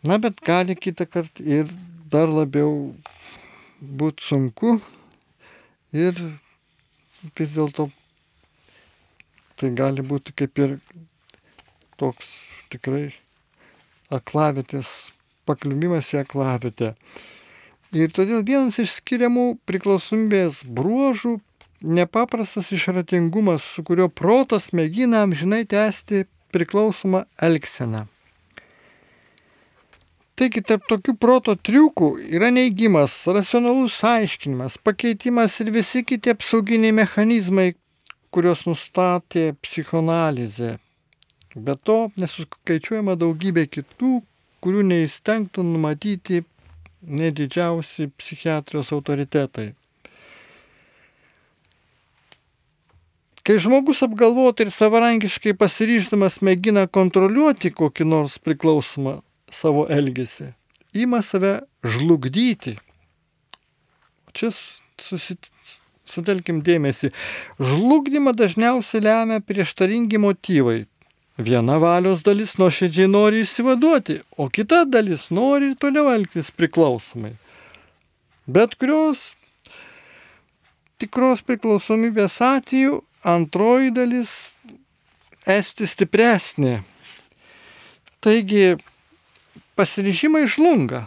Na, 0.05 0.19
bet 0.21 0.41
gali 0.45 0.77
kitą 0.77 1.07
kartą 1.09 1.43
ir 1.43 1.71
dar 2.11 2.29
labiau 2.31 2.93
būti 3.81 4.25
sunku 4.25 4.77
ir 5.95 6.19
vis 7.37 7.55
dėlto 7.55 7.89
tai 9.59 9.71
gali 9.75 10.03
būti 10.05 10.35
kaip 10.35 10.59
ir 10.59 10.77
toks 11.99 12.37
tikrai 12.71 13.09
aklavitės, 14.13 15.11
pakliuvimas 15.45 16.13
į 16.13 16.23
aklavitę. 16.23 16.93
Ir 17.95 18.11
todėl 18.13 18.43
vienas 18.45 18.77
iš 18.81 18.99
skiriamų 18.99 19.59
priklausomybės 19.67 20.61
bruožų 20.63 21.39
nepaprastas 21.81 22.71
išratingumas, 22.75 23.65
su 23.65 23.83
kurio 23.83 24.09
protas 24.09 24.69
mėgina 24.75 25.23
amžinai 25.25 25.65
tęsti 25.69 26.25
priklausomą 26.53 27.25
elgseną. 27.41 28.05
Taigi 30.39 30.61
tarp 30.63 30.85
tokių 30.87 31.17
proto 31.19 31.51
triukų 31.67 32.07
yra 32.31 32.47
neigimas, 32.55 33.11
racionalus 33.27 33.97
aiškinimas, 34.07 34.77
pakeitimas 34.79 35.57
ir 35.59 35.73
visi 35.75 35.99
kiti 36.07 36.31
apsauginiai 36.31 36.95
mechanizmai, 36.95 37.73
kuriuos 38.31 38.63
nustatė 38.63 39.49
psichoanalizė. 39.59 40.77
Be 41.59 41.75
to 41.83 41.97
nesuskaičiuojama 42.15 43.17
daugybė 43.19 43.67
kitų, 43.67 44.13
kurių 44.63 44.87
neįstengtų 44.93 45.67
numatyti 45.73 46.45
nedidžiausi 47.03 48.07
psichiatrijos 48.15 48.95
autoritetai. 48.95 49.73
Kai 53.43 53.59
žmogus 53.59 54.05
apgalvotai 54.07 54.69
ir 54.69 54.71
savarankiškai 54.71 55.59
pasiryždamas 55.59 56.39
mėgina 56.39 56.87
kontroliuoti 56.87 57.75
kokį 57.75 58.07
nors 58.07 58.39
priklausomą 58.39 59.19
savo 59.55 59.85
elgesį, 59.91 60.53
ima 60.93 61.21
save 61.25 61.59
žlugdyti. 61.83 62.77
Čia 64.33 64.51
susit... 65.01 65.49
sutelkim 66.09 66.61
dėmesį. 66.65 67.11
Žlugdymą 67.61 68.33
dažniausiai 68.37 69.03
lemia 69.05 69.41
prieštaringi 69.45 70.21
motyvai. 70.21 70.79
Viena 71.39 71.77
valios 71.79 72.23
dalis 72.25 72.57
nuoširdžiai 72.59 73.07
nori 73.07 73.45
įsivaduoti, 73.45 74.17
o 74.35 74.49
kita 74.51 74.83
dalis 74.83 75.29
nori 75.31 75.71
ir 75.71 75.77
toliau 75.79 76.09
elgtis 76.11 76.49
priklausomai. 76.51 77.37
Bet 78.49 78.73
kurios 78.81 79.29
tikros 80.99 81.45
priklausomybės 81.47 82.41
atveju 82.43 82.99
antroji 83.23 83.93
dalis 83.95 84.33
esti 85.47 85.87
stipresnė. 85.87 86.81
Taigi 88.19 88.75
pasiryžimai 89.79 90.43
žlunga. 90.51 91.05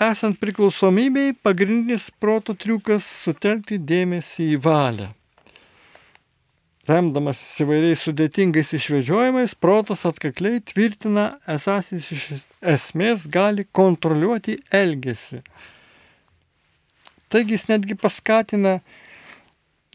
Esant 0.00 0.38
priklausomybei, 0.40 1.34
pagrindinis 1.44 2.06
proto 2.16 2.54
triukas 2.56 3.04
sutelkti 3.04 3.76
dėmesį 3.76 4.46
į 4.54 4.60
valią. 4.64 5.10
Remdamas 6.88 7.38
įvairiais 7.62 8.00
sudėtingais 8.02 8.72
išvedžiojimais, 8.74 9.52
protas 9.54 10.06
atkakliai 10.08 10.62
tvirtina, 10.72 11.26
esas 11.44 11.92
jis 11.92 12.08
iš 12.16 12.24
esmės 12.72 13.28
gali 13.30 13.68
kontroliuoti 13.70 14.56
elgesį. 14.74 15.42
Taigi 17.30 17.58
jis 17.58 17.68
netgi 17.68 17.94
paskatina 18.00 18.78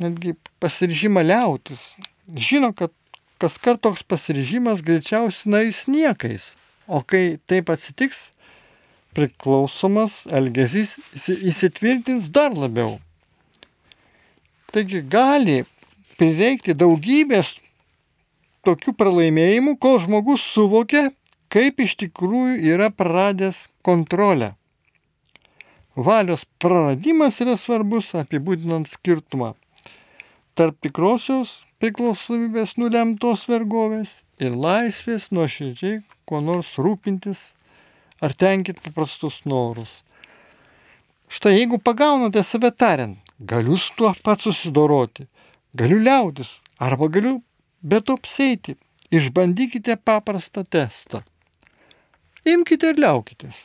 netgi 0.05 0.37
pasiryžimą 0.61 1.25
liautis. 1.25 1.89
Žino, 2.29 2.71
kad 2.77 2.93
kas 3.41 3.57
kart 3.57 3.81
toks 3.81 4.05
pasiryžimas 4.05 4.85
greičiausiai 4.85 5.51
nais 5.57 5.83
niekais. 5.89 6.53
O 6.87 7.01
kai 7.03 7.37
taip 7.49 7.69
atsitiks, 7.73 8.29
priklausomas 9.15 10.21
elgesys 10.31 10.95
įsitvirtins 11.17 12.29
dar 12.33 12.55
labiau. 12.55 12.97
Taigi 14.71 15.01
gali 15.01 15.63
prireikti 16.19 16.75
daugybės 16.77 17.53
tokių 18.67 18.93
pralaimėjimų, 18.99 19.77
kol 19.79 19.99
žmogus 20.03 20.43
suvokia, 20.53 21.09
kaip 21.53 21.79
iš 21.83 21.95
tikrųjų 22.03 22.57
yra 22.73 22.89
praradęs 22.91 23.67
kontrolę. 23.85 24.53
Valios 25.95 26.43
praradimas 26.61 27.39
yra 27.41 27.55
svarbus 27.57 28.11
apibūdinant 28.15 28.91
skirtumą 28.91 29.55
tarp 30.57 30.79
tikrosios 30.81 31.59
priklausomybės 31.81 32.75
nulemtos 32.81 33.43
vergovės 33.45 34.15
ir 34.39 34.55
laisvės 34.55 35.29
nuoširdžiai 35.33 36.01
kuo 36.27 36.41
nors 36.43 36.73
rūpintis 36.77 37.51
ar 38.21 38.33
tenkit 38.33 38.81
paprastus 38.83 39.41
norus. 39.45 40.01
Štai 41.27 41.57
jeigu 41.57 41.79
pagaunate 41.83 42.43
save 42.43 42.71
tariant, 42.71 43.17
galiu 43.39 43.77
su 43.77 43.93
tuo 43.97 44.13
pat 44.23 44.41
susidoroti, 44.45 45.27
galiu 45.75 45.99
liautis 45.99 46.57
arba 46.79 47.09
galiu 47.11 47.41
be 47.81 47.99
to 48.01 48.15
apseiti, 48.17 48.77
išbandykite 49.11 49.97
paprastą 50.07 50.63
testą. 50.63 51.23
Imkite 52.47 52.93
ir 52.93 53.01
liaukitės. 53.01 53.57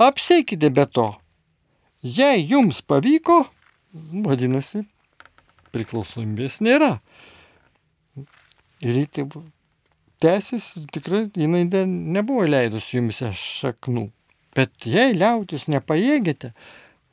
Apseikite 0.00 0.70
be 0.74 0.86
to. 0.86 1.06
Jei 2.02 2.42
jums 2.48 2.80
pavyko, 2.82 3.44
vadinasi, 4.26 4.86
priklausomybės 5.74 6.58
nėra. 6.64 6.96
Ir 8.80 8.96
jį 8.96 9.06
taip 9.12 9.36
tęsis, 10.20 10.70
tikrai 10.92 11.26
jinai 11.36 11.64
nebuvo 11.88 12.46
leidus 12.48 12.92
jums 12.94 13.22
šaknų. 13.40 14.10
Bet 14.56 14.86
jei 14.86 15.14
liautis 15.14 15.68
nepajėgėte, 15.70 16.52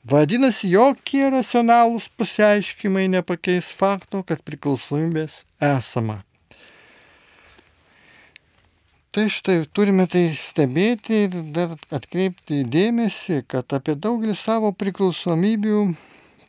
vadinasi, 0.09 0.71
jokie 0.73 1.27
racionalūs 1.31 2.09
pasiaiškimai 2.17 3.05
nepakeis 3.13 3.69
fakto, 3.81 4.23
kad 4.25 4.41
priklausomybės 4.47 5.43
esama. 5.61 6.23
Tai 9.17 9.29
štai 9.33 9.63
turime 9.73 10.05
tai 10.11 10.27
stebėti 10.37 11.23
ir 11.25 11.35
dar 11.55 11.77
atkreipti 11.95 12.59
dėmesį, 12.69 13.39
kad 13.49 13.73
apie 13.73 13.95
daugelį 13.97 14.35
savo 14.37 14.69
priklausomybių 14.77 15.79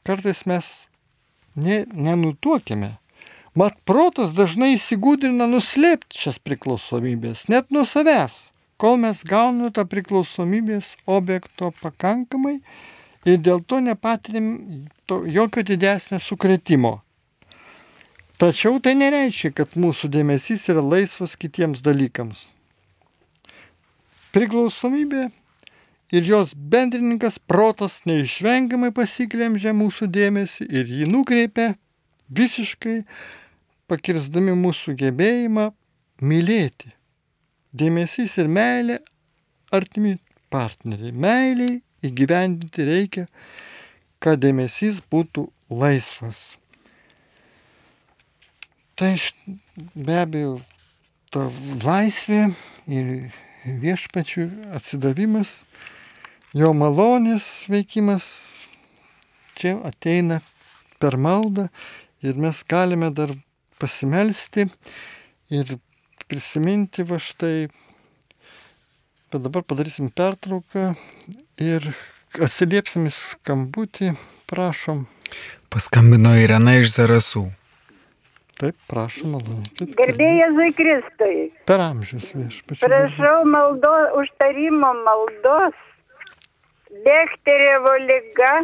kartais 0.04 0.42
mes 0.50 0.66
ne, 1.56 1.84
nenutuokime. 1.92 2.96
Mat 3.58 3.74
protas 3.88 4.30
dažnai 4.36 4.76
įsigūdina 4.76 5.48
nuslėpti 5.50 6.20
šias 6.20 6.36
priklausomybės, 6.46 7.46
net 7.50 7.72
nuo 7.74 7.82
savęs, 7.88 8.36
kol 8.78 9.00
mes 9.02 9.24
gauname 9.26 9.72
tą 9.74 9.82
priklausomybės 9.88 10.92
objekto 11.10 11.72
pakankamai 11.80 12.58
ir 13.26 13.40
dėl 13.42 13.64
to 13.66 13.80
nepatirim 13.82 14.52
to, 15.10 15.24
jokio 15.26 15.64
didesnio 15.66 16.20
sukretimo. 16.22 17.00
Tačiau 18.38 18.78
tai 18.84 18.92
nereiškia, 19.00 19.50
kad 19.50 19.74
mūsų 19.74 20.12
dėmesys 20.14 20.68
yra 20.70 20.84
laisvas 20.84 21.34
kitiems 21.34 21.82
dalykams. 21.82 22.44
Priklausomybė 24.36 25.24
ir 26.14 26.30
jos 26.30 26.54
bendrininkas 26.54 27.40
protas 27.50 28.04
neišvengiamai 28.06 28.92
pasiklemžia 28.94 29.74
mūsų 29.74 30.12
dėmesį 30.14 30.70
ir 30.70 30.94
jį 31.00 31.10
nukreipia 31.10 31.72
visiškai 32.30 33.00
pakirsdami 33.88 34.54
mūsų 34.58 34.94
gebėjimą 35.00 35.68
mylėti. 36.20 36.92
Dėmesys 37.78 38.36
ir 38.40 38.48
meilė 38.52 38.98
artimi 39.74 40.16
partneriai. 40.52 41.12
Meiliai 41.12 41.80
įgyvendinti 42.04 42.86
reikia, 42.88 43.26
kad 44.22 44.40
dėmesys 44.42 45.00
būtų 45.12 45.48
laisvas. 45.70 46.54
Tai 48.98 49.14
be 49.94 50.16
abejo 50.18 50.56
ta 51.30 51.46
laisvė 51.84 52.48
ir 52.90 53.10
viešpačių 53.64 54.46
atsidavimas, 54.78 55.52
jo 56.56 56.72
malonės 56.74 57.46
veikimas 57.70 58.26
čia 59.58 59.76
ateina 59.86 60.40
per 60.98 61.18
maldą 61.20 61.68
ir 62.24 62.38
mes 62.40 62.64
galime 62.66 63.12
dar 63.14 63.34
pasimelsti 63.80 64.68
ir 65.54 65.76
prisiminti 66.28 67.04
va 67.08 67.20
štai. 67.22 67.68
Bet 69.28 69.44
dabar 69.44 69.64
padarysim 69.68 70.08
pertrauką 70.14 70.94
ir 71.60 71.90
atsiliepsim 72.40 73.08
į 73.08 73.12
skambutį, 73.12 74.14
prašom. 74.48 75.06
Paskambino 75.72 76.32
Irena 76.40 76.78
iš 76.80 76.94
Zarasų. 76.94 77.48
Taip, 78.58 78.74
prašom, 78.90 79.36
malonėkit. 79.36 79.92
Gerbėjai 79.98 80.38
Jėzui 80.40 80.72
Kristui. 80.74 81.34
Per 81.68 81.82
amžius 81.84 82.32
viešpačiu. 82.34 82.80
Prašau 82.82 83.44
maldo, 83.46 83.92
užtarimo 84.18 84.90
maldos. 85.04 85.76
Dekterevo 87.04 87.92
lyga. 88.08 88.54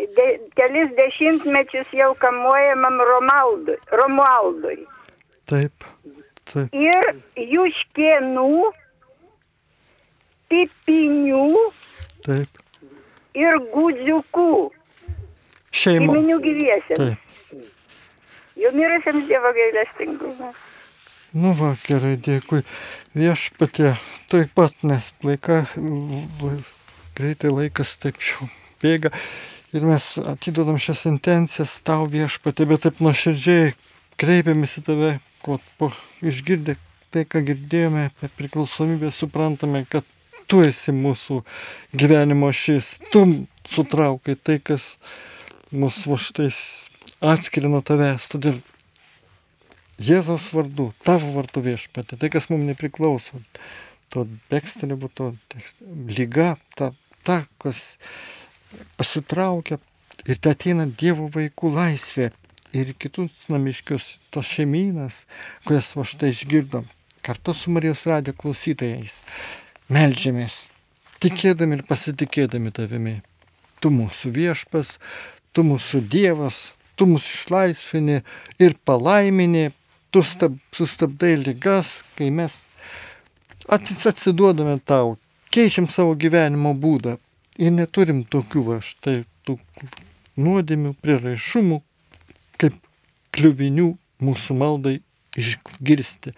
De, 0.00 0.26
kelis 0.56 0.92
dešimtmečius 0.96 1.90
jau 1.92 2.14
kamuojamam 2.22 3.00
Romaldui, 3.04 3.76
Romualdui. 3.92 4.78
Taip, 5.50 5.84
taip. 6.48 6.72
Ir 6.72 7.10
Juškienų, 7.36 8.70
Pipinių 10.50 11.48
Taip. 12.24 12.62
ir 13.38 13.58
Gudziukų. 13.74 14.52
Šeimo. 15.70 16.14
Giminių 16.14 16.40
gyviesiams. 16.42 16.96
Taip. 16.98 17.26
Jau 18.60 18.72
mirusiems 18.74 19.28
Dievo 19.28 19.52
gailestingumą. 19.56 20.50
Nu 21.30 21.52
va, 21.54 21.76
gerai, 21.86 22.16
dėkui. 22.18 22.64
Viešpatė, 23.14 23.92
taip 24.32 24.50
pat, 24.56 24.74
nes 24.82 25.12
laika, 25.22 25.62
greitai 27.14 27.52
laikas 27.54 27.94
taip 28.02 28.18
jau 28.18 28.48
bėga. 28.82 29.12
Ir 29.70 29.84
mes 29.86 30.06
atidodam 30.26 30.80
šias 30.82 31.04
intencijas 31.06 31.76
tau 31.86 32.08
viešpatė, 32.10 32.66
bet 32.66 32.82
taip 32.86 33.02
nuoširdžiai 33.04 33.74
kreipiamės 34.18 34.80
į 34.80 34.86
tave, 34.88 35.10
ko 35.44 35.60
po 35.78 35.92
išgirdę 36.26 36.74
tai, 37.14 37.22
ką 37.22 37.42
girdėjome 37.46 38.08
apie 38.08 38.30
priklausomybę, 38.38 39.12
suprantame, 39.14 39.84
kad 39.90 40.06
tu 40.50 40.64
esi 40.66 40.90
mūsų 40.94 41.40
gyvenimo 41.94 42.50
šis, 42.50 42.96
tu 43.14 43.22
sutraukai 43.70 44.34
tai, 44.34 44.58
kas 44.58 44.82
va 45.70 46.18
štais 46.18 46.58
atskiria 47.22 47.70
nuo 47.70 47.82
tavęs. 47.86 48.26
Todėl 48.32 48.58
Jėzaus 50.00 50.48
vardu, 50.56 50.88
tavo 51.04 51.30
vardu 51.36 51.62
viešpatė, 51.62 52.16
tai 52.18 52.30
kas 52.32 52.48
mums 52.50 52.66
nepriklauso, 52.72 53.42
to 54.10 54.24
bekstelibu, 54.50 55.10
to 55.12 55.34
lyga, 56.08 56.54
ta, 56.74 56.90
ta, 57.22 57.42
kas 57.60 57.82
pasitraukia 58.96 59.78
ir 60.26 60.38
tai 60.38 60.54
ateina 60.54 60.86
Dievo 60.86 61.28
vaikų 61.32 61.72
laisvė 61.74 62.30
ir 62.76 62.92
kitus 63.00 63.32
namiškius, 63.50 64.16
tos 64.30 64.50
šeiminas, 64.50 65.24
kurias 65.66 65.90
va 65.96 66.04
štai 66.06 66.32
išgirdom, 66.34 66.86
kartu 67.26 67.54
su 67.56 67.72
Marijos 67.74 68.04
radio 68.06 68.34
klausytojais, 68.36 69.18
melžiamės, 69.90 70.54
tikėdami 71.22 71.80
ir 71.80 71.86
pasitikėdami 71.88 72.72
tavimi. 72.76 73.16
Tu 73.80 73.90
mūsų 73.90 74.30
viešpas, 74.36 74.98
tu 75.56 75.64
mūsų 75.66 76.02
Dievas, 76.12 76.70
tu 76.94 77.08
mūsų 77.08 77.32
išlaisvini 77.38 78.20
ir 78.60 78.76
palaimini, 78.84 79.70
tu 80.12 80.22
stab, 80.26 80.58
sustabdai 80.76 81.34
lygas, 81.40 82.00
kai 82.18 82.28
mes 82.34 82.54
atsiduodame 83.70 84.76
tau, 84.84 85.16
keičiam 85.50 85.88
savo 85.90 86.14
gyvenimo 86.18 86.74
būdą 86.76 87.16
ir 87.58 87.72
neturim 87.74 88.22
tokių 88.28 88.64
va 88.66 88.78
štai 88.84 89.24
tų 89.46 89.58
nuodėmių, 90.40 90.94
prieraišumų, 91.02 91.80
kaip 92.60 92.76
kliuvinių 93.34 93.88
mūsų 94.22 94.56
maldai 94.58 95.00
išgirsti. 95.38 96.34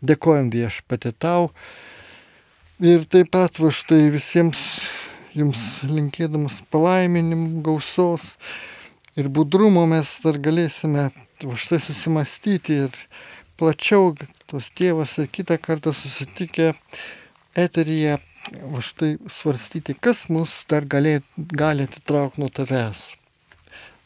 Dėkojom 0.00 0.48
viešpatė 0.54 1.12
tau 1.12 1.50
ir 2.80 3.04
taip 3.12 3.30
pat 3.34 3.60
va 3.60 3.72
štai 3.74 4.08
visiems 4.14 4.62
jums 5.36 5.60
linkėdamas 5.86 6.62
palaiminimų 6.72 7.62
gausos 7.66 8.34
ir 9.20 9.28
budrumo 9.28 9.84
mes 9.90 10.16
dar 10.24 10.40
galėsime 10.40 11.10
va 11.44 11.58
štai 11.60 11.80
susimastyti 11.84 12.80
ir 12.86 12.96
plačiau 13.60 14.14
tos 14.50 14.70
tėvas 14.76 15.18
ir 15.20 15.28
kitą 15.30 15.60
kartą 15.60 15.92
susitikę 15.94 16.72
eteryje 17.58 18.16
va 18.58 18.82
štai 18.84 19.16
svarstyti, 19.30 19.94
kas 19.94 20.26
mus 20.32 20.64
dar 20.70 20.86
galė, 20.90 21.20
gali 21.36 21.86
atitraukti 21.86 22.42
nuo 22.42 22.50
tavęs. 22.52 23.14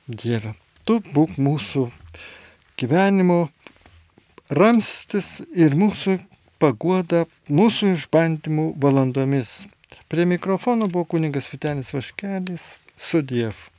Dieve, 0.07 0.55
tu 0.85 1.01
būk 1.01 1.39
mūsų 1.41 1.89
gyvenimo 2.81 3.49
ramstis 4.53 5.39
ir 5.57 5.77
mūsų 5.79 6.19
paguoda 6.61 7.25
mūsų 7.49 7.95
išbandymų 7.99 8.73
valandomis. 8.81 9.63
Prie 10.09 10.27
mikrofono 10.29 10.89
buvo 10.89 11.09
kuningas 11.15 11.49
Vitenis 11.53 11.93
Vaškelis, 11.95 12.75
sudiev. 12.99 13.74